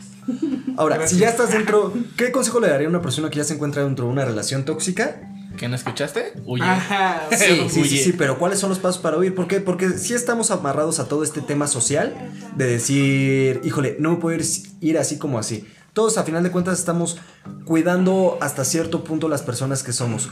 Ahora, 0.77 0.97
Gracias. 0.97 1.11
si 1.17 1.23
ya 1.23 1.29
estás 1.29 1.51
dentro, 1.51 1.93
¿qué 2.17 2.31
consejo 2.31 2.59
le 2.59 2.67
daría 2.67 2.87
a 2.87 2.89
una 2.89 3.01
persona 3.01 3.29
que 3.29 3.37
ya 3.37 3.43
se 3.45 3.53
encuentra 3.53 3.83
dentro 3.83 4.05
de 4.05 4.11
una 4.11 4.25
relación 4.25 4.65
tóxica? 4.65 5.21
¿Qué 5.55 5.67
no 5.69 5.75
escuchaste? 5.75 6.33
Huye. 6.45 6.63
Ajá. 6.63 7.21
Sí, 7.31 7.37
sí, 7.45 7.69
sí, 7.69 7.81
Huye. 7.81 8.03
sí, 8.03 8.13
pero 8.13 8.37
¿cuáles 8.37 8.59
son 8.59 8.69
los 8.69 8.77
pasos 8.77 9.01
para 9.01 9.17
huir? 9.17 9.33
¿Por 9.33 9.47
qué? 9.47 9.59
Porque 9.61 9.89
sí 9.89 10.13
estamos 10.13 10.51
amarrados 10.51 10.99
a 10.99 11.07
todo 11.07 11.23
este 11.23 11.41
tema 11.41 11.65
social 11.67 12.13
de 12.55 12.65
decir, 12.67 13.61
híjole, 13.63 13.95
no 13.99 14.11
me 14.11 14.15
puedo 14.17 14.37
ir, 14.37 14.45
ir 14.81 14.97
así 14.99 15.17
como 15.17 15.39
así. 15.39 15.65
Todos 15.97 16.19
a 16.19 16.23
final 16.23 16.43
de 16.43 16.51
cuentas 16.51 16.77
estamos 16.77 17.17
cuidando 17.65 18.37
hasta 18.39 18.63
cierto 18.63 19.03
punto 19.03 19.29
las 19.29 19.41
personas 19.41 19.81
que 19.81 19.91
somos. 19.91 20.29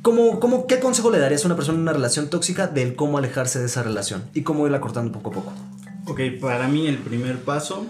¿Cómo, 0.00 0.40
cómo, 0.40 0.66
¿Qué 0.66 0.80
consejo 0.80 1.10
le 1.10 1.18
darías 1.18 1.44
a 1.44 1.48
una 1.48 1.56
persona 1.56 1.76
en 1.76 1.82
una 1.82 1.92
relación 1.92 2.30
tóxica 2.30 2.66
del 2.66 2.96
cómo 2.96 3.18
alejarse 3.18 3.58
de 3.58 3.66
esa 3.66 3.82
relación 3.82 4.30
y 4.32 4.40
cómo 4.40 4.64
irla 4.64 4.80
cortando 4.80 5.12
poco 5.12 5.28
a 5.28 5.32
poco? 5.34 5.52
Ok, 6.06 6.20
para 6.40 6.68
mí 6.68 6.86
el 6.86 6.96
primer 6.96 7.40
paso, 7.40 7.84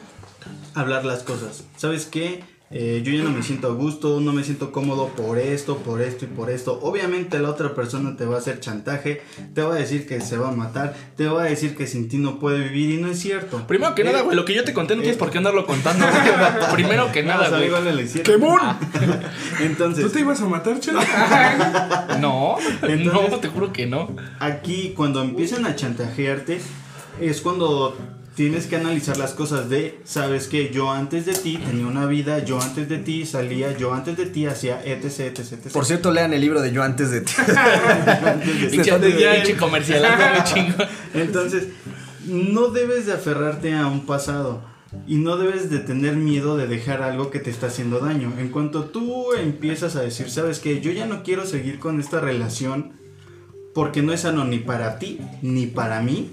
hablar 0.75 1.05
las 1.05 1.23
cosas. 1.23 1.63
¿Sabes 1.77 2.07
qué? 2.07 2.43
Eh, 2.73 3.03
yo 3.05 3.13
ya 3.13 3.25
no 3.25 3.31
me 3.31 3.43
siento 3.43 3.67
a 3.67 3.73
gusto, 3.75 4.21
no 4.21 4.33
me 4.33 4.45
siento 4.45 4.71
cómodo 4.71 5.09
por 5.09 5.39
esto, 5.39 5.79
por 5.79 6.01
esto 6.01 6.25
y 6.25 6.29
por 6.29 6.51
esto. 6.51 6.79
Obviamente 6.83 7.41
la 7.41 7.51
otra 7.51 7.75
persona 7.75 8.17
te 8.17 8.25
va 8.25 8.37
a 8.37 8.39
hacer 8.39 8.61
chantaje, 8.61 9.23
te 9.55 9.63
va 9.63 9.75
a 9.75 9.77
decir 9.77 10.07
que 10.07 10.21
se 10.21 10.37
va 10.37 10.51
a 10.51 10.53
matar, 10.53 10.95
te 11.17 11.27
va 11.27 11.43
a 11.43 11.47
decir 11.47 11.75
que 11.77 11.89
sin 11.89 12.09
ti 12.09 12.19
no 12.19 12.39
puede 12.39 12.61
vivir 12.69 12.91
y 12.97 13.03
no 13.03 13.09
es 13.11 13.19
cierto. 13.19 13.67
Primero 13.67 13.97
que 13.97 14.03
Eh, 14.03 14.05
nada, 14.05 14.21
güey, 14.23 14.37
lo 14.37 14.45
que 14.45 14.55
yo 14.55 14.63
te 14.63 14.73
conté 14.73 14.95
no 14.95 15.03
tienes 15.03 15.19
por 15.19 15.33
qué 15.33 15.39
andarlo 15.39 15.67
contando. 15.67 16.07
Primero 16.75 17.11
que 17.11 17.25
nada, 17.25 17.49
güey. 17.49 17.67
igual 17.67 17.97
le 17.97 18.03
hicieron. 18.05 18.33
¡Quemón! 18.33 18.61
Entonces, 19.61 20.05
¿Tú 20.05 20.11
te 20.13 20.21
ibas 20.21 20.41
a 20.41 20.47
matar, 20.47 20.79
chelo? 20.79 21.01
No, 22.21 22.57
Entonces- 22.83 23.05
no, 23.31 23.39
te 23.41 23.49
juro 23.49 23.73
que 23.73 23.87
no. 23.87 24.15
Aquí 24.39 24.93
cuando 24.97 25.23
empiezan 25.23 25.67
a 25.67 25.75
chantajearte 25.75 26.61
es 27.21 27.41
cuando 27.41 27.97
tienes 28.35 28.67
que 28.67 28.77
analizar 28.77 29.17
las 29.17 29.33
cosas 29.33 29.69
de, 29.69 30.01
sabes 30.05 30.47
que 30.47 30.71
yo 30.71 30.91
antes 30.91 31.27
de 31.27 31.35
ti 31.35 31.59
tenía 31.59 31.87
una 31.87 32.07
vida, 32.07 32.45
yo 32.45 32.61
antes 32.61 32.89
de 32.89 32.99
ti 32.99 33.27
salía, 33.27 33.77
yo 33.77 33.93
antes 33.93 34.17
de 34.17 34.27
ti 34.27 34.47
hacía 34.47 34.83
etc, 34.85 35.05
etc, 35.05 35.39
etc. 35.39 35.73
Por 35.73 35.85
cierto, 35.85 36.11
lean 36.11 36.33
el 36.33 36.41
libro 36.41 36.63
de 36.63 36.73
Yo 36.73 36.83
antes 36.83 37.11
de 37.11 37.23
ti. 37.23 37.33
Comercial. 39.59 40.05
Entonces, 41.15 41.69
no 42.27 42.69
debes 42.69 43.07
de 43.07 43.13
aferrarte 43.15 43.75
a 43.75 43.87
un 43.87 44.07
pasado 44.07 44.63
y 45.07 45.17
no 45.17 45.37
debes 45.37 45.71
de 45.71 45.79
tener 45.79 46.17
miedo 46.17 46.57
de 46.57 46.67
dejar 46.67 47.03
algo 47.03 47.31
que 47.31 47.39
te 47.39 47.51
está 47.51 47.67
haciendo 47.67 48.01
daño. 48.01 48.33
En 48.39 48.49
cuanto 48.51 48.85
tú 48.85 49.35
empiezas 49.35 49.97
a 49.97 50.03
decir, 50.03 50.31
sabes 50.31 50.59
que 50.59 50.81
yo 50.81 50.91
ya 50.93 51.07
no 51.07 51.23
quiero 51.23 51.47
seguir 51.47 51.79
con 51.79 52.01
esta 52.01 52.21
relación 52.21 52.93
porque 53.75 54.03
no 54.03 54.13
es 54.13 54.23
sano 54.23 54.45
ni 54.45 54.59
para 54.59 54.99
ti 54.99 55.21
ni 55.43 55.67
para 55.67 56.01
mí, 56.01 56.33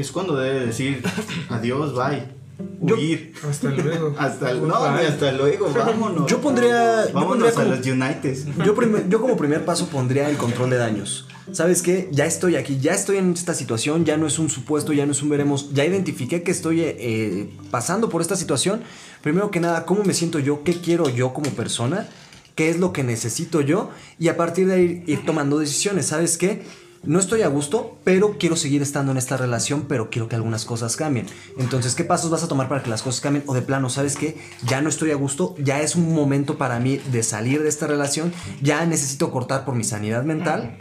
es 0.00 0.10
cuando 0.12 0.36
debes 0.36 0.66
decir 0.66 1.02
adiós, 1.48 1.94
bye. 1.94 2.40
Yo- 2.82 2.94
huir. 2.96 3.32
Hasta 3.48 3.70
luego. 3.70 4.14
Hasta, 4.18 4.52
no, 4.54 4.66
Bye. 4.92 5.06
hasta 5.06 5.32
luego, 5.32 5.70
vámonos. 5.72 6.30
Yo 6.30 6.40
pondría. 6.42 7.06
Yo, 7.06 7.12
Vámonos 7.14 7.28
pondría 7.28 7.50
a 7.50 7.54
como, 7.54 7.76
los 7.76 7.86
United. 7.86 8.64
yo, 8.66 8.74
primer- 8.74 9.08
yo 9.08 9.20
como 9.20 9.36
primer 9.36 9.64
paso 9.64 9.88
pondría 9.88 10.28
el 10.28 10.36
control 10.36 10.68
de 10.70 10.76
daños. 10.76 11.26
¿Sabes 11.52 11.82
qué? 11.82 12.08
Ya 12.12 12.26
estoy 12.26 12.56
aquí, 12.56 12.78
ya 12.78 12.92
estoy 12.92 13.16
en 13.16 13.32
esta 13.32 13.54
situación, 13.54 14.04
ya 14.04 14.16
no 14.16 14.26
es 14.26 14.38
un 14.38 14.50
supuesto, 14.50 14.92
ya 14.92 15.04
no 15.06 15.12
es 15.12 15.22
un 15.22 15.30
veremos, 15.30 15.72
ya 15.72 15.84
identifiqué 15.84 16.42
que 16.42 16.50
estoy 16.52 16.80
eh, 16.82 16.96
eh, 16.98 17.50
pasando 17.70 18.08
por 18.08 18.20
esta 18.22 18.36
situación. 18.36 18.82
Primero 19.22 19.50
que 19.50 19.58
nada, 19.60 19.84
¿cómo 19.84 20.04
me 20.04 20.14
siento 20.14 20.38
yo? 20.38 20.62
¿Qué 20.62 20.74
quiero 20.74 21.08
yo 21.08 21.32
como 21.32 21.50
persona? 21.50 22.08
¿Qué 22.54 22.68
es 22.70 22.78
lo 22.78 22.92
que 22.92 23.02
necesito 23.02 23.62
yo? 23.62 23.90
Y 24.18 24.28
a 24.28 24.36
partir 24.36 24.66
de 24.68 24.74
ahí 24.74 25.02
ir 25.06 25.24
tomando 25.24 25.58
decisiones. 25.58 26.06
¿Sabes 26.06 26.36
qué? 26.38 26.62
No 27.02 27.18
estoy 27.18 27.40
a 27.40 27.48
gusto, 27.48 27.98
pero 28.04 28.36
quiero 28.38 28.56
seguir 28.56 28.82
estando 28.82 29.10
en 29.12 29.18
esta 29.18 29.38
relación, 29.38 29.86
pero 29.88 30.10
quiero 30.10 30.28
que 30.28 30.36
algunas 30.36 30.66
cosas 30.66 30.96
cambien. 30.96 31.26
Entonces, 31.58 31.94
¿qué 31.94 32.04
pasos 32.04 32.30
vas 32.30 32.42
a 32.42 32.48
tomar 32.48 32.68
para 32.68 32.82
que 32.82 32.90
las 32.90 33.00
cosas 33.00 33.22
cambien? 33.22 33.42
O 33.46 33.54
de 33.54 33.62
plano, 33.62 33.88
¿sabes 33.88 34.16
qué? 34.16 34.36
Ya 34.66 34.82
no 34.82 34.90
estoy 34.90 35.10
a 35.10 35.14
gusto, 35.14 35.54
ya 35.58 35.80
es 35.80 35.96
un 35.96 36.14
momento 36.14 36.58
para 36.58 36.78
mí 36.78 36.98
de 36.98 37.22
salir 37.22 37.62
de 37.62 37.70
esta 37.70 37.86
relación, 37.86 38.34
ya 38.60 38.84
necesito 38.84 39.30
cortar 39.30 39.64
por 39.64 39.74
mi 39.74 39.84
sanidad 39.84 40.24
mental. 40.24 40.76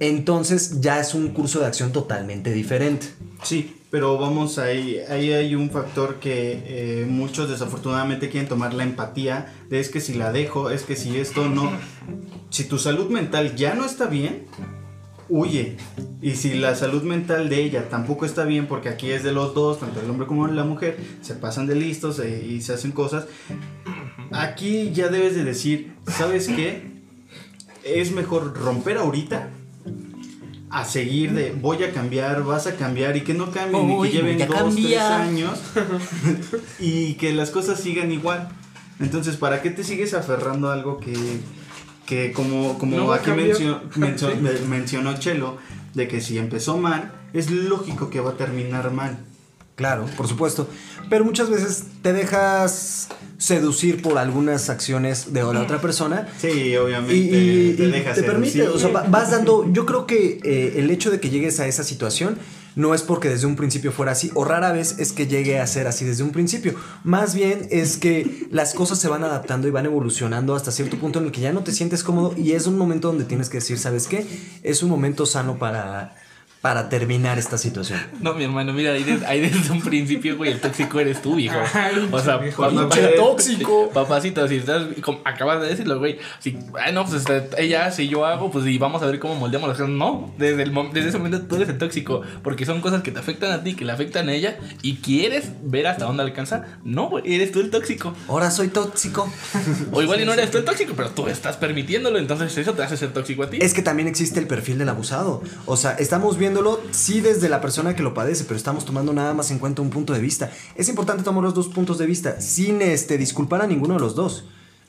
Entonces, 0.00 0.80
ya 0.80 0.98
es 0.98 1.14
un 1.14 1.28
curso 1.28 1.60
de 1.60 1.66
acción 1.66 1.92
totalmente 1.92 2.52
diferente. 2.52 3.06
Sí, 3.44 3.76
pero 3.90 4.18
vamos 4.18 4.58
ahí, 4.58 4.98
ahí 5.08 5.32
hay 5.32 5.54
un 5.54 5.70
factor 5.70 6.16
que 6.16 6.62
eh, 7.02 7.06
muchos 7.08 7.48
desafortunadamente 7.48 8.28
quieren 8.28 8.48
tomar 8.48 8.74
la 8.74 8.82
empatía, 8.82 9.54
de 9.70 9.78
es 9.78 9.88
que 9.88 10.00
si 10.00 10.14
la 10.14 10.32
dejo, 10.32 10.70
es 10.70 10.82
que 10.82 10.96
si 10.96 11.16
esto 11.16 11.48
no, 11.48 11.70
si 12.50 12.64
tu 12.64 12.78
salud 12.78 13.08
mental 13.08 13.54
ya 13.54 13.74
no 13.74 13.86
está 13.86 14.06
bien, 14.06 14.46
huye. 15.28 15.76
Y 16.20 16.32
si 16.32 16.54
la 16.54 16.74
salud 16.74 17.02
mental 17.02 17.48
de 17.48 17.62
ella 17.62 17.88
tampoco 17.88 18.26
está 18.26 18.44
bien, 18.44 18.66
porque 18.66 18.88
aquí 18.88 19.10
es 19.10 19.22
de 19.22 19.32
los 19.32 19.54
dos, 19.54 19.80
tanto 19.80 20.00
el 20.00 20.10
hombre 20.10 20.26
como 20.26 20.46
la 20.48 20.64
mujer, 20.64 20.96
se 21.20 21.34
pasan 21.34 21.66
de 21.66 21.74
listos 21.74 22.18
eh, 22.18 22.44
y 22.48 22.60
se 22.60 22.74
hacen 22.74 22.92
cosas, 22.92 23.26
aquí 24.32 24.90
ya 24.92 25.08
debes 25.08 25.34
de 25.34 25.44
decir, 25.44 25.92
¿sabes 26.06 26.48
qué? 26.48 26.98
Es 27.84 28.12
mejor 28.12 28.56
romper 28.56 28.98
ahorita 28.98 29.50
a 30.70 30.84
seguir 30.84 31.32
de 31.32 31.52
voy 31.52 31.82
a 31.82 31.92
cambiar, 31.92 32.42
vas 32.44 32.66
a 32.66 32.76
cambiar 32.76 33.16
y 33.16 33.22
que 33.22 33.32
no 33.32 33.50
cambien 33.50 33.90
Uy, 33.90 34.08
y 34.08 34.10
que 34.10 34.16
lleven 34.18 34.48
dos, 34.48 34.74
tres 34.74 34.98
años 34.98 35.58
y 36.78 37.14
que 37.14 37.32
las 37.32 37.50
cosas 37.50 37.80
sigan 37.80 38.12
igual. 38.12 38.48
Entonces, 39.00 39.36
¿para 39.36 39.62
qué 39.62 39.70
te 39.70 39.84
sigues 39.84 40.12
aferrando 40.12 40.68
a 40.68 40.74
algo 40.74 40.98
que, 40.98 41.14
que 42.08 42.32
como, 42.32 42.78
como 42.78 42.96
No 42.96 43.12
aquí 43.12 43.26
cambiar. 43.26 43.48
mencio- 43.50 43.80
mencio- 43.96 44.34
me- 44.40 44.58
mencionó 44.66 45.18
Chelo, 45.18 45.58
de 45.94 46.08
que 46.08 46.20
si 46.22 46.38
empezó 46.38 46.78
mal, 46.78 47.12
es 47.34 47.50
lógico 47.50 48.08
que 48.08 48.20
va 48.20 48.30
a 48.30 48.36
terminar 48.36 48.90
mal. 48.90 49.18
Claro, 49.76 50.06
por 50.16 50.26
supuesto. 50.26 50.68
Pero 51.10 51.24
muchas 51.24 51.50
veces 51.50 51.84
te 52.02 52.12
dejas 52.12 53.08
seducir 53.38 54.02
por 54.02 54.18
algunas 54.18 54.68
acciones 54.68 55.32
de 55.32 55.40
la 55.42 55.62
otra 55.62 55.80
persona 55.80 56.26
Sí, 56.40 56.76
obviamente. 56.76 57.16
y, 57.16 57.70
y- 57.70 57.72
te 57.74 58.14
te 58.14 58.22
permite, 58.24 58.68
o 58.68 58.78
sea, 58.78 58.88
va- 58.90 59.04
vas 59.04 59.30
dando, 59.30 59.64
yo 59.72 59.86
creo 59.86 60.06
que 60.06 60.40
eh, 60.42 60.74
el 60.76 60.90
hecho 60.90 61.10
de 61.10 61.20
que 61.20 61.30
llegues 61.30 61.60
a 61.60 61.66
esa 61.68 61.84
situación 61.84 62.36
no 62.74 62.94
es 62.94 63.02
porque 63.02 63.28
desde 63.28 63.46
un 63.46 63.54
principio 63.56 63.90
fuera 63.92 64.12
así, 64.12 64.30
o 64.34 64.44
rara 64.44 64.72
vez 64.72 64.98
es 64.98 65.12
que 65.12 65.26
llegue 65.26 65.58
a 65.60 65.66
ser 65.66 65.86
así 65.86 66.04
desde 66.04 66.22
un 66.24 66.30
principio, 66.30 66.74
más 67.04 67.34
bien 67.34 67.66
es 67.70 67.96
que 67.96 68.46
las 68.50 68.74
cosas 68.74 68.98
se 69.00 69.08
van 69.08 69.22
adaptando 69.24 69.66
y 69.68 69.70
van 69.70 69.86
evolucionando 69.86 70.54
hasta 70.56 70.70
cierto 70.72 70.96
punto 70.98 71.18
en 71.20 71.26
el 71.26 71.32
que 71.32 71.40
ya 71.40 71.52
no 71.52 71.62
te 71.64 71.72
sientes 71.72 72.02
cómodo 72.04 72.34
y 72.36 72.52
es 72.52 72.66
un 72.66 72.76
momento 72.76 73.08
donde 73.08 73.24
tienes 73.24 73.48
que 73.48 73.58
decir, 73.58 73.78
¿sabes 73.78 74.06
qué? 74.08 74.26
Es 74.64 74.82
un 74.82 74.90
momento 74.90 75.26
sano 75.26 75.58
para, 75.58 76.14
para 76.60 76.88
terminar 76.88 77.38
esta 77.38 77.56
situación. 77.56 78.00
No, 78.20 78.34
mi 78.34 78.44
hermano, 78.44 78.72
mira, 78.72 78.92
ahí, 78.92 79.04
des- 79.04 79.22
ahí 79.22 79.40
desde 79.40 79.70
un 79.72 79.80
principio, 79.80 80.36
güey, 80.36 80.50
el 80.52 80.60
tóxico 80.60 80.98
eres 80.98 81.22
tú, 81.22 81.36
viejo. 81.36 81.56
Ay, 81.74 82.08
O 82.10 82.18
sea, 82.18 82.36
viejo, 82.38 82.62
papá- 82.62 82.88
tóxico. 83.16 83.90
Papacito, 83.90 84.46
si 84.48 84.56
estás, 84.56 84.82
como 85.02 85.20
acabas 85.24 85.60
de 85.62 85.68
decirlo, 85.68 85.98
güey. 85.98 86.18
Si, 86.40 86.58
ay, 86.84 86.92
no, 86.92 87.04
pues 87.04 87.24
este, 87.26 87.62
ella, 87.62 87.90
si 87.92 88.08
yo 88.08 88.26
hago, 88.26 88.50
pues 88.50 88.66
y 88.66 88.76
vamos 88.78 89.02
a 89.02 89.06
ver 89.06 89.18
cómo 89.20 89.34
moldeamos 89.36 89.68
las 89.68 89.78
cosas. 89.78 89.90
No, 89.92 90.34
desde, 90.38 90.62
el, 90.64 90.72
desde 90.92 91.10
ese 91.10 91.18
momento 91.18 91.42
tú 91.42 91.56
eres 91.56 91.68
el 91.68 91.78
tóxico. 91.78 92.22
Porque 92.42 92.66
son 92.66 92.80
cosas 92.80 93.02
que 93.02 93.10
te 93.12 93.20
afectan 93.20 93.52
a 93.52 93.62
ti, 93.62 93.74
que 93.74 93.84
le 93.84 93.92
afectan 93.92 94.28
a 94.28 94.32
ella. 94.32 94.58
Y 94.82 94.96
quieres 94.96 95.50
ver 95.62 95.86
hasta 95.86 96.06
dónde 96.06 96.22
alcanza. 96.24 96.64
No, 96.84 97.08
güey, 97.08 97.34
eres 97.34 97.52
tú 97.52 97.60
el 97.60 97.70
tóxico. 97.70 98.14
Ahora 98.28 98.50
soy 98.50 98.68
tóxico. 98.68 99.30
O 99.92 100.02
igual 100.02 100.20
y 100.20 100.24
no 100.24 100.32
eres 100.32 100.50
tú 100.50 100.58
el 100.58 100.64
tóxico, 100.64 100.92
pero 100.96 101.10
tú 101.10 101.28
estás 101.28 101.56
permitiéndolo. 101.56 102.18
Entonces 102.18 102.56
eso 102.58 102.74
te 102.74 102.82
hace 102.82 102.96
ser 102.96 103.12
tóxico 103.12 103.42
a 103.44 103.50
ti. 103.50 103.58
Es 103.60 103.74
que 103.74 103.82
también 103.82 104.08
existe 104.08 104.38
el 104.40 104.46
perfil 104.46 104.78
del 104.78 104.88
abusado. 104.88 105.42
O 105.66 105.76
sea, 105.76 105.92
estamos 105.92 106.36
viéndolo, 106.48 106.80
sí, 106.92 107.20
desde 107.20 107.48
la 107.48 107.60
persona 107.60 107.94
que 107.94 108.02
lo 108.02 108.14
padece, 108.14 108.44
pero 108.44 108.56
estamos 108.56 108.84
tomando 108.84 109.12
nada 109.12 109.34
más 109.34 109.50
en 109.50 109.58
cuenta 109.58 109.82
un 109.82 109.90
punto 109.90 110.12
de 110.14 110.20
vista. 110.20 110.50
Es 110.74 110.88
importante 110.88 111.22
tomar 111.22 111.42
los 111.44 111.54
dos 111.54 111.68
puntos 111.68 111.98
de 111.98 112.06
vista, 112.06 112.40
sin 112.40 112.80
este, 112.82 113.18
disculpar 113.18 113.60
a 113.62 113.66
ninguno 113.66 113.94
de 113.94 114.00
los 114.00 114.14
dos. 114.14 114.44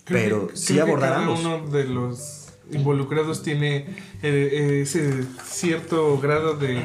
Creo 0.05 0.23
pero 0.23 0.47
que- 0.47 0.55
sí 0.57 0.79
abordar 0.79 1.13
ambos. 1.13 1.39
uno 1.41 1.67
de 1.67 1.83
los 1.83 2.47
involucrados 2.71 3.41
tiene 3.43 3.87
eh, 4.21 4.81
ese 4.83 5.25
cierto 5.43 6.17
grado 6.19 6.55
de, 6.55 6.75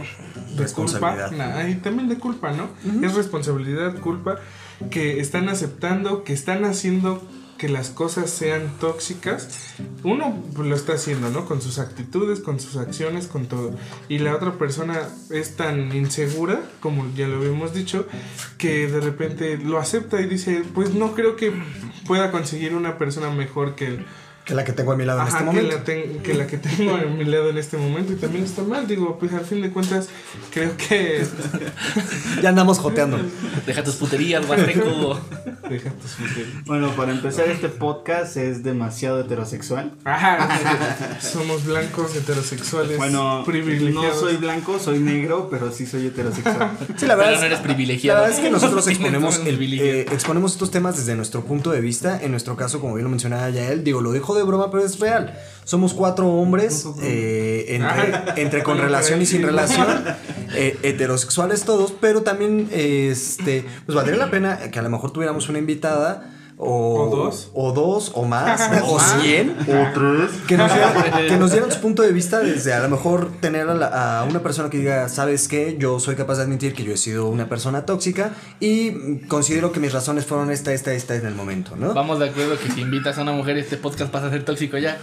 de 0.57 0.67
culpa. 0.75 1.31
Nah, 1.31 1.69
y 1.69 1.75
también 1.77 2.09
de 2.09 2.17
culpa, 2.19 2.53
¿no? 2.53 2.69
Es 3.07 3.15
responsabilidad, 3.15 3.99
culpa 4.01 4.39
que 4.91 5.21
están 5.21 5.49
aceptando, 5.49 6.25
que 6.25 6.33
están 6.33 6.65
haciendo 6.65 7.23
que 7.59 7.69
las 7.69 7.91
cosas 7.91 8.31
sean 8.31 8.73
tóxicas. 8.81 9.75
Uno 10.03 10.43
pues, 10.55 10.69
lo 10.69 10.75
está 10.75 10.95
haciendo, 10.95 11.31
¿no? 11.31 11.47
Con 11.47 11.61
sus 11.61 11.79
actitudes, 11.79 12.41
con 12.41 12.61
sus 12.61 12.77
acciones, 12.77 13.27
con 13.27 13.47
todo. 13.47 13.73
Y 14.09 14.19
la 14.19 14.35
otra 14.35 14.53
persona 14.59 15.09
es 15.31 15.57
tan 15.57 15.95
insegura, 15.95 16.63
como 16.81 17.07
ya 17.15 17.29
lo 17.29 17.37
habíamos 17.37 17.75
dicho, 17.75 18.07
que 18.59 18.87
de 18.89 19.01
repente 19.01 19.59
lo 19.59 19.79
acepta 19.79 20.21
y 20.21 20.27
dice, 20.27 20.65
pues 20.75 20.95
no 20.95 21.15
creo 21.15 21.37
que 21.37 21.53
pueda 22.07 22.31
conseguir 22.31 22.75
una 22.75 22.99
persona 22.99 23.31
mejor 23.31 23.75
que 23.75 23.87
él. 23.87 24.07
Que 24.45 24.55
la 24.55 24.63
que 24.65 24.73
tengo 24.73 24.93
a 24.93 24.97
mi 24.97 25.07
lado 25.07 25.23
en 25.23 25.27
este 25.29 25.39
que, 25.39 25.45
momento. 25.45 25.77
la 25.77 25.85
ten- 25.85 26.19
que 26.23 26.35
la 26.35 26.47
que 26.47 26.59
tengo 26.59 26.95
a 26.95 26.99
mi 27.01 27.25
lado 27.25 27.49
en 27.49 27.57
este 27.57 27.79
momento 27.79 28.13
y 28.13 28.17
también 28.17 28.45
está 28.45 28.63
mal. 28.63 28.87
Digo, 28.87 29.19
pues 29.19 29.33
al 29.33 29.45
fin 29.47 29.63
de 29.63 29.71
cuentas, 29.71 30.09
creo 30.53 30.77
que. 30.77 31.25
Ya 32.43 32.51
andamos 32.51 32.79
joteando. 32.79 33.19
Deja 33.67 33.83
tus 33.85 33.95
puterías, 33.95 34.47
Basteco. 34.47 35.19
Deja 35.71 35.91
tus 35.93 36.11
futeros. 36.13 36.65
Bueno, 36.67 36.91
para 36.95 37.13
empezar, 37.13 37.49
este 37.49 37.69
podcast 37.71 38.37
es 38.37 38.63
demasiado 38.63 39.21
heterosexual. 39.21 39.93
Ajá, 40.05 41.19
somos 41.21 41.65
blancos, 41.65 42.15
heterosexuales, 42.15 42.99
Bueno, 42.99 43.39
no 43.39 43.45
privilegiados. 43.45 44.21
soy 44.21 44.37
blanco, 44.37 44.79
soy 44.79 44.99
negro, 44.99 45.49
pero 45.51 45.73
sí 45.73 45.87
soy 45.87 46.07
heterosexual. 46.09 46.73
Sí, 46.97 47.07
la 47.07 47.15
verdad, 47.17 47.31
Pero 47.33 47.41
no 47.41 47.47
eres 47.47 47.59
es, 47.61 47.65
privilegiado. 47.65 48.19
la 48.21 48.25
verdad 48.27 48.39
es 48.39 48.45
que 48.45 48.51
nosotros 48.53 48.87
exponemos, 48.89 49.39
el- 49.47 49.81
eh, 49.81 50.01
exponemos 50.13 50.53
estos 50.53 50.71
temas 50.71 50.97
desde 50.99 51.15
nuestro 51.17 51.45
punto 51.45 51.71
de 51.71 51.81
vista. 51.81 52.21
En 52.23 52.31
nuestro 52.31 52.57
caso, 52.57 52.81
como 52.81 52.95
bien 52.95 53.05
lo 53.05 53.11
mencionaba 53.11 53.49
ya 53.51 53.69
él, 53.71 53.85
digo, 53.85 54.01
lo 54.03 54.13
dejo 54.13 54.34
de 54.35 54.43
broma, 54.43 54.71
pero 54.71 54.85
es 54.85 54.99
real. 54.99 55.39
Somos 55.65 55.95
cuatro 55.95 56.29
hombres, 56.29 56.87
eh, 57.03 57.67
entre, 57.69 58.43
entre 58.43 58.63
con 58.63 58.79
relación 58.87 59.23
y 59.23 59.27
sin 59.27 59.43
relación, 59.43 59.87
eh, 60.55 60.77
heterosexuales 60.83 61.65
todos, 61.65 61.93
pero 62.01 62.23
también, 62.23 62.69
este, 62.71 63.65
pues 63.87 63.97
valdría 63.97 64.17
la 64.17 64.31
pena 64.31 64.71
que 64.71 64.79
a 64.79 64.83
lo 64.83 64.91
mejor 64.91 65.11
tuviéramos 65.11 65.49
una 65.49 65.59
invitada. 65.59 66.31
O, 66.57 67.03
O 67.03 67.11
dos. 67.17 67.51
O 67.53 67.73
dos, 67.73 68.13
o 68.15 68.25
más, 68.25 68.61
O 68.85 68.99
cien, 69.01 69.57
o 69.61 69.93
tres. 69.93 70.31
Que 70.47 70.57
nos, 70.57 70.73
dieran, 70.73 70.93
que 71.29 71.37
nos 71.37 71.51
dieran 71.51 71.73
su 71.73 71.81
punto 71.81 72.03
de 72.03 72.13
vista 72.13 72.39
desde 72.41 72.73
a 72.73 72.81
lo 72.81 72.89
mejor 72.89 73.31
tener 73.41 73.69
a, 73.69 73.75
la- 73.75 74.21
a 74.21 74.25
una 74.25 74.41
persona 74.41 74.71
que 74.71 74.79
diga, 74.79 75.09
¿sabes 75.09 75.49
qué? 75.49 75.77
Yo 75.79 75.99
soy 75.99 76.15
capaz 76.15 76.37
de 76.37 76.45
admitir 76.45 76.73
que 76.75 76.85
yo 76.85 76.93
he 76.93 76.97
sido 76.97 77.27
una 77.29 77.49
persona 77.49 77.85
tóxica 77.87 78.31
y 78.61 79.19
considero 79.27 79.73
que 79.73 79.81
mis 79.81 79.93
razones 79.93 80.27
fueron 80.27 80.51
esta, 80.53 80.73
esta, 80.73 80.93
esta 80.93 81.17
en 81.17 81.27
el 81.27 81.35
momento, 81.35 81.75
¿no? 81.77 81.93
Vamos 81.93 82.19
de 82.21 82.29
acuerdo 82.31 82.57
que 82.59 82.71
si 82.71 82.83
invitas 82.83 83.19
a 83.19 83.23
una 83.23 83.33
mujer, 83.33 83.59
este 83.59 83.77
podcast 83.77 84.11
pasa 84.13 84.27
a 84.27 84.31
ser 84.31 84.45
tóxico 84.45 84.79
ya. 84.79 84.97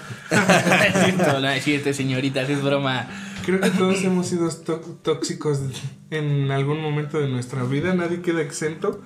no, 1.18 1.40
no 1.40 1.50
es 1.50 1.64
cierto, 1.64 1.94
señoritas, 1.94 2.50
es 2.50 2.62
broma. 2.62 3.08
Creo 3.46 3.60
que 3.60 3.72
todos 3.72 4.02
hemos 4.04 4.28
sido 4.28 4.50
tó- 4.50 4.80
tóxicos 5.02 5.60
en 6.12 6.52
algún 6.52 6.80
momento 6.82 7.20
de 7.20 7.28
nuestra 7.28 7.64
vida, 7.64 7.94
nadie 7.94 8.22
queda 8.22 8.42
exento. 8.42 9.02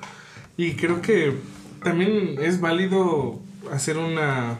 Y 0.57 0.73
creo 0.75 1.01
que 1.01 1.33
también 1.83 2.35
es 2.41 2.59
válido 2.61 3.39
hacer 3.71 3.97
una, 3.97 4.59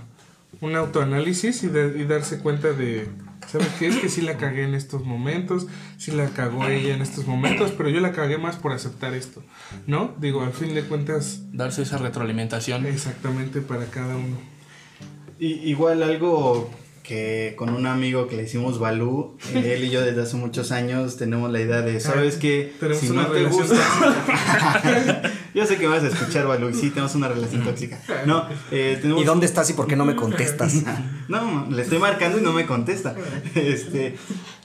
un 0.61 0.75
autoanálisis 0.75 1.63
y, 1.63 1.67
de- 1.67 1.99
y 1.99 2.05
darse 2.05 2.39
cuenta 2.39 2.71
de, 2.73 3.07
¿sabes 3.51 3.67
qué? 3.79 3.87
Es 3.87 3.97
que 3.97 4.09
sí 4.09 4.21
la 4.21 4.37
cagué 4.37 4.63
en 4.63 4.73
estos 4.75 5.03
momentos, 5.05 5.67
sí 5.97 6.11
la 6.11 6.27
cagó 6.29 6.65
ella 6.67 6.95
en 6.95 7.01
estos 7.01 7.27
momentos, 7.27 7.71
pero 7.77 7.89
yo 7.89 7.99
la 8.01 8.11
cagué 8.11 8.37
más 8.37 8.55
por 8.57 8.71
aceptar 8.71 9.13
esto, 9.13 9.43
¿no? 9.87 10.13
Digo, 10.19 10.41
al 10.43 10.53
fin 10.53 10.73
de 10.73 10.83
cuentas, 10.83 11.41
Darse 11.51 11.81
esa 11.83 11.97
retroalimentación. 11.97 12.85
exactamente 12.85 13.61
para 13.61 13.85
cada 13.85 14.15
uno. 14.15 14.37
Y, 15.39 15.47
igual 15.69 16.01
algo 16.03 16.69
que 17.05 17.53
con 17.55 17.69
un 17.69 17.85
amigo 17.85 18.27
que 18.27 18.35
le 18.35 18.43
hicimos 18.43 18.79
Balú, 18.79 19.37
eh, 19.53 19.75
él 19.75 19.83
y 19.83 19.89
yo 19.91 20.01
desde 20.01 20.23
hace 20.23 20.37
muchos 20.37 20.71
años 20.71 21.17
tenemos 21.17 21.51
la 21.51 21.61
idea 21.61 21.81
de, 21.81 21.99
¿sabes 21.99 22.37
qué? 22.37 22.73
Tenemos 22.79 22.99
Si 22.99 23.09
una 23.09 23.23
no 23.23 23.27
te 23.29 23.39
relación 23.39 23.67
gusta... 23.67 25.31
yo 25.53 25.65
sé 25.65 25.77
que 25.77 25.87
vas 25.87 26.03
a 26.03 26.07
escuchar 26.07 26.47
Balú, 26.47 26.69
y 26.69 26.73
sí, 26.73 26.89
tenemos 26.89 27.13
una 27.15 27.27
relación 27.27 27.63
tóxica. 27.63 28.01
No, 28.25 28.47
eh, 28.71 28.97
tenemos... 28.99 29.21
¿Y 29.21 29.25
dónde 29.25 29.45
estás 29.45 29.69
y 29.69 29.73
por 29.73 29.87
qué 29.87 29.95
no 29.95 30.05
me 30.05 30.15
contestas? 30.15 30.75
No, 31.27 31.65
le 31.71 31.81
estoy 31.81 31.97
marcando 31.97 32.37
y 32.37 32.41
no 32.41 32.53
me 32.53 32.67
contesta. 32.67 33.15
Este, 33.55 34.15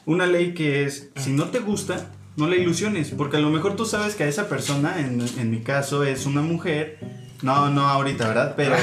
una 0.05 0.27
ley 0.27 0.53
que 0.53 0.85
es, 0.85 1.09
si 1.17 1.33
no 1.33 1.47
te 1.47 1.59
gusta, 1.61 2.11
no 2.37 2.49
la 2.49 2.57
ilusiones, 2.57 3.13
porque 3.17 3.39
a 3.39 3.41
lo 3.41 3.49
mejor 3.49 3.77
tú 3.77 3.87
sabes 3.87 4.15
que 4.15 4.25
a 4.25 4.29
esa 4.29 4.47
persona, 4.47 5.01
en, 5.01 5.23
en 5.39 5.51
mi 5.51 5.61
caso, 5.61 6.05
es 6.05 6.27
una 6.27 6.43
mujer. 6.43 6.99
No, 7.43 7.71
no 7.71 7.83
ahorita, 7.83 8.29
¿verdad? 8.29 8.55
Pero, 8.57 8.77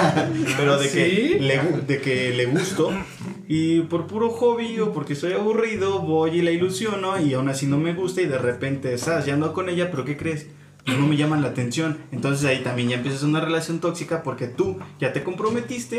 pero 0.56 0.78
de, 0.78 0.88
¿Sí? 0.88 0.98
que 0.98 1.38
le, 1.40 1.58
de 1.82 2.00
que 2.00 2.30
le 2.30 2.46
gusto. 2.46 2.90
Y 3.48 3.80
por 3.82 4.06
puro 4.06 4.30
hobby 4.30 4.78
o 4.80 4.92
porque 4.92 5.14
estoy 5.14 5.32
aburrido, 5.32 6.00
voy 6.00 6.38
y 6.38 6.42
la 6.42 6.50
ilusiono 6.50 7.20
y 7.20 7.34
aún 7.34 7.48
así 7.48 7.66
no 7.66 7.78
me 7.78 7.94
gusta 7.94 8.22
y 8.22 8.26
de 8.26 8.38
repente, 8.38 8.96
¿sabes? 8.98 9.26
Ya 9.26 9.34
ando 9.34 9.52
con 9.52 9.68
ella, 9.68 9.90
pero 9.90 10.04
¿qué 10.04 10.16
crees? 10.16 10.46
No 10.86 11.06
me 11.06 11.16
llaman 11.16 11.42
la 11.42 11.48
atención. 11.48 11.98
Entonces 12.12 12.46
ahí 12.46 12.62
también 12.62 12.88
ya 12.88 12.96
empiezas 12.96 13.22
una 13.22 13.40
relación 13.40 13.80
tóxica 13.80 14.22
porque 14.22 14.46
tú 14.46 14.78
ya 15.00 15.12
te 15.12 15.22
comprometiste, 15.22 15.98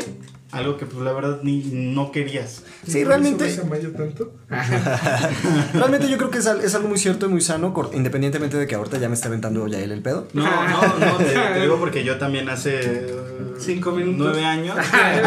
algo 0.52 0.76
que 0.76 0.86
pues 0.86 1.02
la 1.02 1.12
verdad 1.12 1.40
ni 1.42 1.58
no 1.72 2.12
querías. 2.12 2.62
Sí, 2.86 3.00
¿Por 3.00 3.08
realmente- 3.08 3.48
eso 3.48 3.62
me 3.64 3.76
amayo 3.76 3.90
tanto? 3.92 4.32
Realmente 5.72 6.08
yo 6.08 6.18
creo 6.18 6.30
que 6.30 6.38
es, 6.38 6.46
es 6.46 6.74
algo 6.74 6.88
muy 6.88 6.98
cierto 6.98 7.26
y 7.26 7.28
muy 7.30 7.40
sano, 7.40 7.72
independientemente 7.94 8.56
de 8.56 8.66
que 8.66 8.74
ahorita 8.74 8.98
ya 8.98 9.08
me 9.08 9.14
esté 9.14 9.28
aventando 9.28 9.66
ya 9.66 9.78
él 9.80 9.92
el 9.92 10.02
pedo. 10.02 10.28
No, 10.34 10.44
no, 10.44 10.98
no, 10.98 11.16
te, 11.16 11.24
te 11.34 11.60
digo 11.60 11.78
porque 11.78 12.04
yo 12.04 12.18
también 12.18 12.48
hace 12.48 13.06
Cinco 13.58 13.92
minutos. 13.92 14.18
nueve 14.18 14.44
años. 14.44 14.76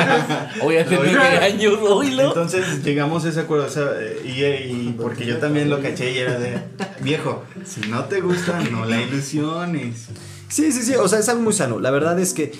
Hoy 0.61 0.77
hace 0.77 0.95
nueve 0.95 1.37
años, 1.37 1.73
oílo. 1.81 2.23
Entonces 2.27 2.83
llegamos 2.83 3.25
a 3.25 3.29
ese 3.29 3.39
acuerdo, 3.41 3.65
o 3.65 3.69
sea, 3.69 3.91
y, 4.23 4.29
y 4.43 4.95
porque 4.99 5.25
yo 5.25 5.37
también 5.37 5.69
lo 5.69 5.81
caché 5.81 6.11
y 6.11 6.17
era 6.17 6.37
de, 6.37 6.59
viejo, 7.01 7.43
si 7.65 7.81
no 7.89 8.05
te 8.05 8.21
gusta, 8.21 8.59
no 8.71 8.85
la 8.85 9.01
ilusiones. 9.01 10.07
Sí, 10.49 10.71
sí, 10.71 10.83
sí, 10.83 10.95
o 10.95 11.07
sea, 11.07 11.19
es 11.19 11.29
algo 11.29 11.41
muy 11.41 11.53
sano. 11.53 11.79
La 11.79 11.91
verdad 11.91 12.19
es 12.19 12.33
que 12.33 12.51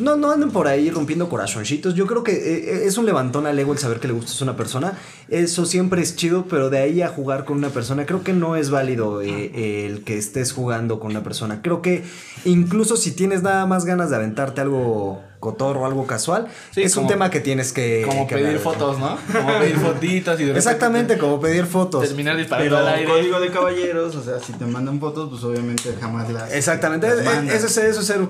no, 0.00 0.16
no 0.16 0.30
anden 0.30 0.50
por 0.50 0.66
ahí 0.66 0.90
rompiendo 0.90 1.28
corazoncitos. 1.28 1.94
Yo 1.94 2.06
creo 2.06 2.22
que 2.22 2.32
eh, 2.32 2.86
es 2.86 2.98
un 2.98 3.06
levantón 3.06 3.46
al 3.46 3.58
ego 3.58 3.72
el 3.72 3.78
saber 3.78 4.00
que 4.00 4.08
le 4.08 4.14
gustas 4.14 4.40
a 4.40 4.44
una 4.44 4.56
persona. 4.56 4.98
Eso 5.28 5.66
siempre 5.66 6.02
es 6.02 6.16
chido, 6.16 6.46
pero 6.48 6.70
de 6.70 6.78
ahí 6.78 7.02
a 7.02 7.08
jugar 7.08 7.44
con 7.44 7.58
una 7.58 7.70
persona, 7.70 8.06
creo 8.06 8.22
que 8.22 8.32
no 8.32 8.56
es 8.56 8.70
válido 8.70 9.22
eh, 9.22 9.86
el 9.86 10.04
que 10.04 10.18
estés 10.18 10.52
jugando 10.52 11.00
con 11.00 11.10
una 11.10 11.22
persona. 11.22 11.62
Creo 11.62 11.82
que 11.82 12.02
incluso 12.44 12.96
si 12.96 13.12
tienes 13.12 13.42
nada 13.42 13.66
más 13.66 13.84
ganas 13.84 14.10
de 14.10 14.16
aventarte 14.16 14.60
algo 14.60 15.22
cotorro, 15.40 15.86
algo 15.86 16.06
casual, 16.06 16.46
Sí, 16.70 16.82
es 16.82 16.96
un 16.96 17.06
tema 17.08 17.30
que 17.30 17.40
tienes 17.40 17.72
que... 17.72 18.04
Como 18.06 18.26
que 18.26 18.34
pedir 18.34 18.48
hablar. 18.58 18.62
fotos, 18.62 18.98
¿no? 18.98 19.18
Como 19.32 19.58
pedir 19.58 19.76
fotitos 19.78 20.38
y 20.40 20.44
de 20.44 20.56
Exactamente, 20.56 21.16
como 21.18 21.40
pedir 21.40 21.64
fotos. 21.66 22.06
Terminar 22.06 22.36
disparando 22.36 22.76
Pero 22.76 22.86
al 22.86 22.94
aire. 22.94 23.10
código 23.10 23.40
de 23.40 23.50
caballeros, 23.50 24.14
o 24.16 24.22
sea, 24.22 24.38
si 24.38 24.52
te 24.52 24.66
mandan 24.66 25.00
fotos, 25.00 25.30
pues 25.30 25.42
obviamente 25.42 25.94
jamás 25.98 26.30
las. 26.30 26.52
Exactamente, 26.52 27.08
las 27.08 27.44
eso 27.44 27.66
es, 27.66 27.76
eso 27.78 28.00
es 28.00 28.06
ser 28.06 28.20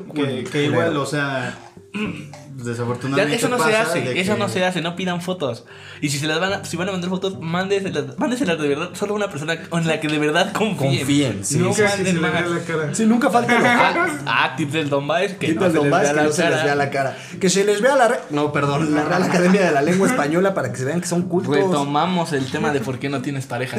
que, 0.51 0.65
igual, 0.65 0.97
o 0.97 1.05
sea, 1.05 1.59
Ya, 2.65 2.71
desafortunadamente. 2.71 3.37
eso 3.37 3.49
no 3.49 3.59
se 3.63 3.77
hace, 3.77 4.21
eso 4.21 4.33
que- 4.35 4.39
no 4.39 4.49
se 4.49 4.65
hace, 4.65 4.81
no 4.81 4.97
pidan 4.97 5.21
fotos. 5.21 5.65
Y 6.01 6.09
si 6.11 6.19
se 6.19 6.27
las 6.27 6.41
van 6.41 6.53
a, 6.53 6.65
si 6.65 6.77
van 6.77 6.89
a 6.89 6.93
mandar 6.93 7.11
fotos, 7.11 7.39
mándeselas, 7.41 8.19
mándeselas 8.19 8.61
de 8.61 8.69
verdad, 8.69 8.91
solo 8.95 9.13
a 9.13 9.17
una 9.17 9.31
persona 9.31 9.55
en 9.73 9.87
la 9.87 10.01
que 10.01 10.09
de 10.09 10.19
verdad 10.19 10.53
confíen. 10.53 10.99
Confíen, 10.99 11.45
sí. 11.45 11.59
no 11.59 11.71
manden 11.71 12.21
más. 12.21 12.51
la 12.51 12.59
cara. 12.61 12.95
Sí, 12.95 13.07
nunca 13.07 13.31
falta 13.31 13.59
lo 13.59 13.67
Ah, 13.67 14.07
ah, 14.27 14.55
tips 14.57 14.73
del 14.73 14.89
Don 14.89 15.07
Baez, 15.07 15.35
que 15.35 15.55
no 15.55 15.67
el 15.67 15.73
se 15.73 15.79
les 15.79 15.85
domás 15.85 16.03
vea 16.03 16.15
que 16.15 16.23
no 16.23 16.33
se 16.33 16.43
les 16.43 16.51
cara. 16.53 16.65
vea 16.65 16.75
la 16.75 16.91
cara. 16.91 17.17
Que 17.41 17.51
se 17.51 17.65
les 17.65 17.81
vea 17.81 17.97
la... 17.97 18.09
re- 18.09 18.21
No, 18.31 18.53
perdón, 18.53 18.95
la 18.95 19.05
Real 19.05 19.23
Academia 19.23 19.65
de 19.65 19.73
la 19.73 19.83
Lengua 19.83 20.09
Española 20.09 20.55
para 20.55 20.71
que 20.73 20.79
se 20.79 20.85
vean 20.85 21.01
que 21.01 21.07
son 21.09 21.23
cultos. 21.23 21.55
Retomamos 21.55 22.33
el 22.33 22.51
tema 22.51 22.73
de 22.73 22.81
por 22.81 22.99
qué 22.99 23.09
no 23.09 23.23
tienes 23.23 23.47
pareja. 23.47 23.77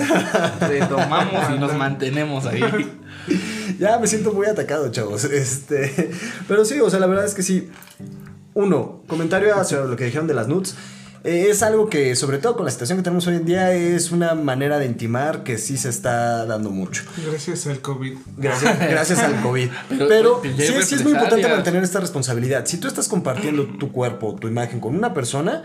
Retomamos 0.60 1.50
y 1.56 1.60
nos 1.60 1.74
mantenemos 1.76 2.46
ahí. 2.46 2.62
Ya 3.80 3.98
me 4.00 4.08
siento 4.08 4.32
muy 4.34 4.48
atacado, 4.48 4.90
chavos. 4.92 5.24
Este, 5.26 6.12
pero 6.48 6.66
sí, 6.66 6.80
o 6.80 6.90
sea, 6.90 7.00
la 7.00 7.08
verdad 7.08 7.26
es 7.26 7.34
que 7.34 7.44
sí. 7.44 7.70
Uno, 8.54 9.02
comentario 9.08 9.56
hacia 9.56 9.80
lo 9.82 9.96
que 9.96 10.06
dijeron 10.06 10.28
de 10.28 10.34
las 10.34 10.48
nudes. 10.48 10.76
Eh, 11.24 11.48
es 11.52 11.62
algo 11.62 11.88
que, 11.88 12.16
sobre 12.16 12.40
todo 12.40 12.56
con 12.56 12.66
la 12.66 12.72
situación 12.72 12.98
que 12.98 13.04
tenemos 13.04 13.28
hoy 13.28 13.36
en 13.36 13.46
día, 13.46 13.72
es 13.74 14.12
una 14.12 14.34
manera 14.34 14.80
de 14.80 14.88
intimar 14.88 15.44
que 15.44 15.60
sí 15.60 15.78
se 15.78 15.90
está 15.90 16.46
dando 16.48 16.72
mucho. 16.72 17.04
Gracias 17.30 17.68
al 17.68 17.80
COVID. 17.80 18.14
Gracias, 18.38 18.80
gracias 18.90 19.20
al 19.20 19.40
COVID. 19.42 19.70
Pero- 19.90 20.08
Pero, 20.08 20.40
pero 20.42 20.56
ya 20.56 20.82
sí, 20.82 20.96
es 20.96 21.04
muy 21.04 21.12
importante 21.14 21.48
mantener 21.48 21.84
esta 21.84 22.00
responsabilidad. 22.00 22.66
Si 22.66 22.78
tú 22.78 22.88
estás 22.88 23.08
compartiendo 23.08 23.66
tu 23.68 23.92
cuerpo, 23.92 24.36
tu 24.40 24.48
imagen 24.48 24.80
con 24.80 24.96
una 24.96 25.14
persona, 25.14 25.64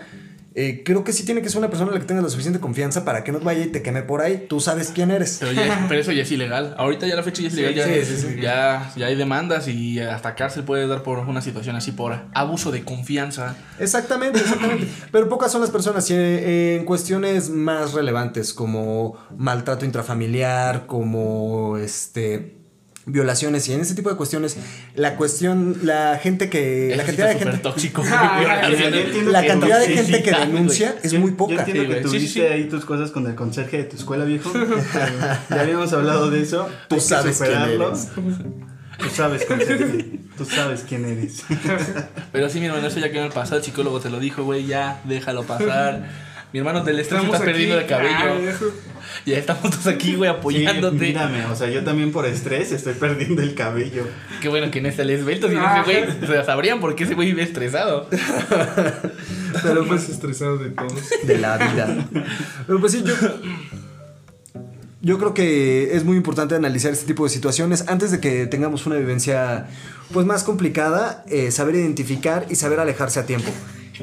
eh, 0.59 0.83
creo 0.87 1.05
que 1.05 1.13
sí 1.13 1.27
tiene 1.27 1.43
que 1.43 1.51
ser 1.51 1.59
una 1.59 1.69
persona 1.69 1.91
a 1.91 1.95
la 1.95 2.01
que 2.01 2.07
tengas 2.07 2.25
la 2.25 2.31
suficiente 2.31 2.61
confianza 2.61 3.05
para 3.05 3.23
que 3.23 3.31
no 3.31 3.41
vaya 3.41 3.63
y 3.63 3.67
te 3.67 3.83
queme 3.83 4.03
por 4.03 4.23
ahí. 4.23 4.47
Tú 4.49 4.59
sabes 4.59 4.91
quién 4.91 5.11
eres. 5.11 5.37
Pero, 5.39 5.53
ya, 5.53 5.85
pero 5.87 6.01
eso 6.01 6.13
ya 6.13 6.23
es 6.23 6.33
ilegal. 6.33 6.75
Ahorita 6.79 7.07
ya 7.07 7.15
la 7.15 7.23
fecha 7.23 7.43
ya 7.43 7.49
es 7.49 7.55
ilegal. 7.55 7.75
ya, 7.75 7.85
sí, 7.85 8.05
sí, 8.07 8.17
sí. 8.17 8.41
Ya, 8.41 8.91
ya 8.97 9.07
hay 9.07 9.17
demandas 9.17 9.69
y 9.69 10.01
hasta 10.01 10.35
cárcel 10.35 10.65
puede 10.65 10.87
dar 10.87 11.03
por 11.03 11.19
una 11.19 11.43
situación 11.43 11.77
así 11.77 11.93
por 11.93 12.19
abuso 12.33 12.73
de 12.73 12.85
confianza. 12.85 13.55
Exactamente, 13.79 14.39
exactamente. 14.39 14.89
Pero 15.13 15.29
pocas 15.29 15.53
son 15.53 15.61
las 15.61 15.69
personas 15.69 16.09
y, 16.09 16.15
eh, 16.15 16.77
en 16.77 16.87
cuestiones 16.87 17.51
más 17.51 17.93
relevantes 17.93 18.55
como 18.55 19.19
maltrato 19.37 19.85
intrafamiliar, 19.85 20.87
como 20.87 21.77
este 21.77 22.66
violaciones 23.09 23.69
y 23.69 23.73
en 23.73 23.81
ese 23.81 23.95
tipo 23.95 24.11
de 24.11 24.17
cuestiones 24.17 24.57
la 24.97 25.15
cuestión 25.17 25.79
la 25.85 26.19
gente 26.21 26.51
que 26.51 26.89
la 26.97 26.97
Eso 27.03 27.07
cantidad 27.07 27.27
de 27.29 27.33
está 27.35 27.45
gente 27.45 27.63
tóxico. 27.63 28.03
Ah, 28.11 28.69
yo 28.69 28.77
entiendo 28.85 29.31
la 29.31 29.47
cantidad 29.47 29.79
de 29.81 29.89
gente 29.97 30.23
que 30.25 30.31
denuncia 30.33 30.97
es 31.03 31.13
Yo- 31.13 31.21
muy 31.21 31.31
Yo 31.31 31.37
poca. 31.37 31.55
entiendo 31.61 31.83
Sí, 31.85 31.89
que 31.89 32.01
tuviste 32.01 32.29
sí, 32.29 32.35
sí. 32.35 32.41
ahí 32.41 32.65
tus 32.69 32.85
cosas 32.85 33.11
con 33.13 33.27
el 33.27 33.35
conserje 33.37 33.79
de 33.79 33.85
tu 33.85 33.97
escuela, 33.97 34.25
viejo. 34.25 34.53
ya 35.51 35.61
habíamos 35.61 35.93
hablado 35.93 36.31
de 36.31 36.43
eso. 36.43 36.69
Tú 36.89 36.97
Hay 36.97 37.01
sabes 37.01 37.39
quién 37.39 37.63
eres. 37.63 38.09
Tú 38.99 39.09
sabes, 39.11 39.45
conserje. 39.45 40.19
Tú 40.37 40.45
sabes 40.45 40.85
quién 40.89 41.05
eres. 41.05 41.45
Pero 42.33 42.49
sí, 42.51 42.59
mi 42.61 42.67
hermano, 42.67 42.89
eso 42.89 42.99
ya 42.99 43.11
quedó 43.11 43.21
en 43.21 43.27
el 43.27 43.33
pasado. 43.33 43.59
El 43.59 43.63
psicólogo 43.65 44.01
te 44.01 44.11
lo 44.11 44.19
dijo, 44.19 44.43
güey, 44.43 44.67
ya, 44.67 45.01
déjalo 45.05 45.45
pasar. 45.45 46.09
Mi 46.53 46.59
hermano, 46.61 46.83
del 46.83 46.99
estrés 46.99 47.21
Estamos 47.21 47.35
estás 47.37 47.47
perdiendo 47.47 47.77
de 47.77 47.83
aquí. 47.83 47.91
cabello. 47.91 48.51
Ah. 48.51 48.96
Ya 49.27 49.39
estamos 49.39 49.71
todos 49.71 49.87
aquí, 49.87 50.15
güey, 50.15 50.31
Sí, 50.31 50.37
apoyándote. 50.37 50.97
mírame, 50.99 51.47
o 51.47 51.57
sea, 51.57 51.69
yo 51.71 51.83
también 51.85 52.13
por 52.13 52.27
estrés 52.27 52.71
estoy 52.73 52.95
perdiendo 52.95 53.43
el 53.43 53.55
cabello. 53.55 54.05
Qué 54.41 54.49
bueno 54.49 54.71
que 54.71 54.79
en 54.81 54.87
este 54.87 55.05
les 55.05 55.21
esbelto, 55.21 55.49
si 55.49 55.55
no, 55.55 55.63
Ah. 55.67 55.83
ese 55.87 56.01
güey, 56.07 56.23
o 56.23 56.27
sea, 56.27 56.45
sabrían 56.45 56.81
por 56.81 56.95
qué 56.95 57.05
ese 57.05 57.15
güey 57.15 57.29
vive 57.29 57.43
estresado. 57.43 58.09
Pero 59.63 59.85
más 59.87 60.09
estresado 60.09 60.59
de 60.59 60.71
todos. 60.71 60.93
de 61.25 61.39
la 61.39 61.57
vida. 61.57 62.09
Pero 62.67 62.79
pues 62.81 62.93
sí, 62.93 63.03
yo. 63.05 63.15
Yo 65.03 65.19
creo 65.19 65.35
que 65.35 65.95
es 65.95 66.05
muy 66.05 66.17
importante 66.17 66.57
analizar 66.57 66.93
este 66.93 67.07
tipo 67.07 67.23
de 67.25 67.31
situaciones 67.31 67.85
antes 67.87 68.11
de 68.11 68.19
que 68.19 68.47
tengamos 68.47 68.87
una 68.87 68.97
vivencia 68.97 69.67
pues 70.13 70.27
más 70.27 70.43
complicada, 70.43 71.25
eh, 71.29 71.53
saber 71.53 71.77
identificar 71.77 72.47
y 72.51 72.57
saber 72.57 72.81
alejarse 72.81 73.21
a 73.21 73.27
tiempo. 73.27 73.51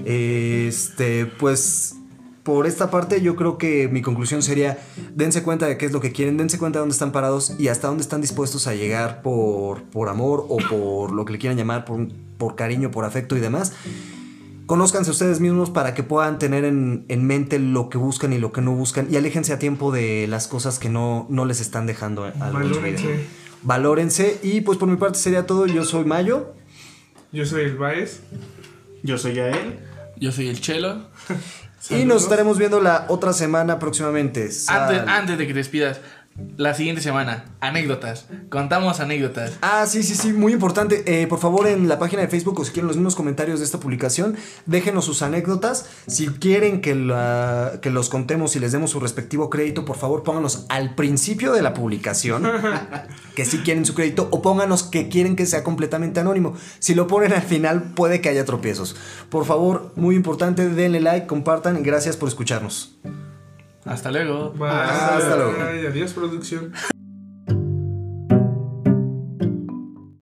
Este, 0.06 1.26
pues 1.26 1.96
por 2.44 2.68
esta 2.68 2.92
parte 2.92 3.22
yo 3.22 3.36
creo 3.36 3.58
que 3.58 3.88
mi 3.88 4.02
conclusión 4.02 4.44
sería 4.44 4.78
dense 5.16 5.44
cuenta 5.44 5.66
de 5.66 5.78
qué 5.78 5.86
es 5.86 5.94
lo 5.94 6.02
que 6.02 6.12
quieren, 6.12 6.38
dense 6.38 6.60
cuenta 6.60 6.80
de 6.80 6.82
dónde 6.82 6.94
están 6.94 7.14
parados 7.14 7.56
y 7.58 7.70
hasta 7.70 7.88
dónde 7.88 8.04
están 8.04 8.22
dispuestos 8.22 8.68
a 8.68 8.76
llegar 8.76 9.22
por, 9.22 9.84
por 9.84 10.10
amor 10.10 10.46
o 10.50 10.58
por 10.58 11.12
lo 11.12 11.24
que 11.24 11.34
le 11.34 11.40
quieran 11.40 11.58
llamar, 11.58 11.86
por, 11.86 12.08
por 12.38 12.56
cariño, 12.56 12.92
por 12.92 13.06
afecto 13.06 13.38
y 13.38 13.40
demás. 13.40 13.74
Conózcanse 14.66 15.12
ustedes 15.12 15.40
mismos 15.40 15.70
para 15.70 15.94
que 15.94 16.04
puedan 16.04 16.38
tener 16.38 16.66
en, 16.66 17.06
en 17.08 17.26
mente 17.26 17.60
lo 17.60 17.90
que 17.90 17.98
buscan 17.98 18.34
y 18.34 18.38
lo 18.40 18.52
que 18.52 18.62
no 18.62 18.74
buscan 18.74 19.08
y 19.10 19.16
aléjense 19.16 19.54
a 19.54 19.60
tiempo 19.60 19.92
de 19.92 20.28
las 20.28 20.48
cosas 20.48 20.80
que 20.80 20.90
no, 20.90 21.26
no 21.30 21.46
les 21.46 21.62
están 21.62 21.86
dejando. 21.86 22.30
Valórense. 22.38 23.26
Valórense 23.62 24.40
y 24.44 24.62
pues 24.62 24.78
por 24.78 24.90
mi 24.90 24.98
parte 24.98 25.18
sería 25.18 25.46
todo. 25.46 25.66
Yo 25.66 25.86
soy 25.86 26.04
Mayo. 26.04 26.54
Yo 27.32 27.46
soy 27.46 27.64
el 27.64 27.78
Baez. 27.78 28.22
Yo 29.02 29.18
soy 29.18 29.36
Yael. 29.36 29.80
Yo 30.18 30.32
soy 30.32 30.48
el 30.48 30.60
Chelo. 30.60 31.08
Y 31.90 32.06
nos 32.06 32.24
estaremos 32.24 32.58
viendo 32.58 32.80
la 32.80 33.06
otra 33.10 33.34
semana 33.34 33.80
próximamente. 33.80 34.50
Antes, 34.68 35.04
antes 35.08 35.38
de 35.38 35.48
que 35.48 35.54
te 35.54 35.60
despidas, 35.60 36.00
la 36.58 36.74
siguiente 36.74 37.02
semana, 37.02 37.46
anécdotas. 37.60 38.26
Contamos 38.50 39.00
anécdotas. 39.00 39.54
Ah, 39.62 39.86
sí, 39.88 40.02
sí, 40.04 40.16
sí, 40.16 40.34
muy 40.34 40.54
importante. 40.54 41.04
Eh, 41.06 41.28
por 41.28 41.40
favor, 41.40 41.68
en 41.68 41.88
la 41.88 42.00
página 42.00 42.22
de 42.24 42.28
Facebook 42.28 42.60
o 42.60 42.66
si 42.66 42.72
quieren 42.72 42.88
los 42.88 42.96
mismos 42.98 43.16
comentarios 43.16 43.60
de 43.60 43.66
esta 43.66 43.80
publicación, 43.80 44.36
déjenos 44.66 45.06
sus 45.06 45.22
anécdotas. 45.22 45.86
Si 46.08 46.28
quieren 46.28 46.82
que, 46.82 46.96
la- 46.96 47.74
que 47.82 47.90
los 47.92 48.10
contemos 48.10 48.56
y 48.56 48.60
les 48.60 48.72
demos 48.72 48.92
su 48.92 49.00
respectivo 49.00 49.50
crédito, 49.50 49.86
por 49.86 49.96
favor, 49.98 50.24
pónganos 50.24 50.66
al 50.70 50.96
principio 50.96 51.54
de 51.54 51.62
la 51.62 51.74
publicación 51.74 52.44
que 53.36 53.46
sí 53.46 53.60
quieren 53.60 53.86
su 53.86 53.94
crédito 53.94 54.28
o 54.32 54.42
pónganos 54.42 54.84
que 54.84 55.10
quieren 55.10 55.36
que 55.36 55.46
sea 55.46 55.64
completamente 55.64 56.20
anónimo. 56.20 56.56
Si 56.80 56.96
lo 56.96 57.06
ponen 57.08 57.34
al 57.34 57.44
final, 57.44 57.94
puede 57.96 58.22
que 58.22 58.30
haya 58.30 58.46
tropiezos. 58.46 58.96
Por 59.30 59.46
favor, 59.46 59.92
muy 59.96 60.16
importante, 60.16 60.68
denle 60.70 61.00
like, 61.00 61.28
compartan 61.28 61.78
y 61.80 61.84
gracias 61.84 62.18
por 62.18 62.28
escucharnos. 62.30 62.96
Hasta 63.86 64.12
luego. 64.12 64.52
Bye. 64.52 64.70
Hasta 64.70 65.36
luego. 65.36 65.54
Adiós, 65.90 66.14
producción. 66.14 66.74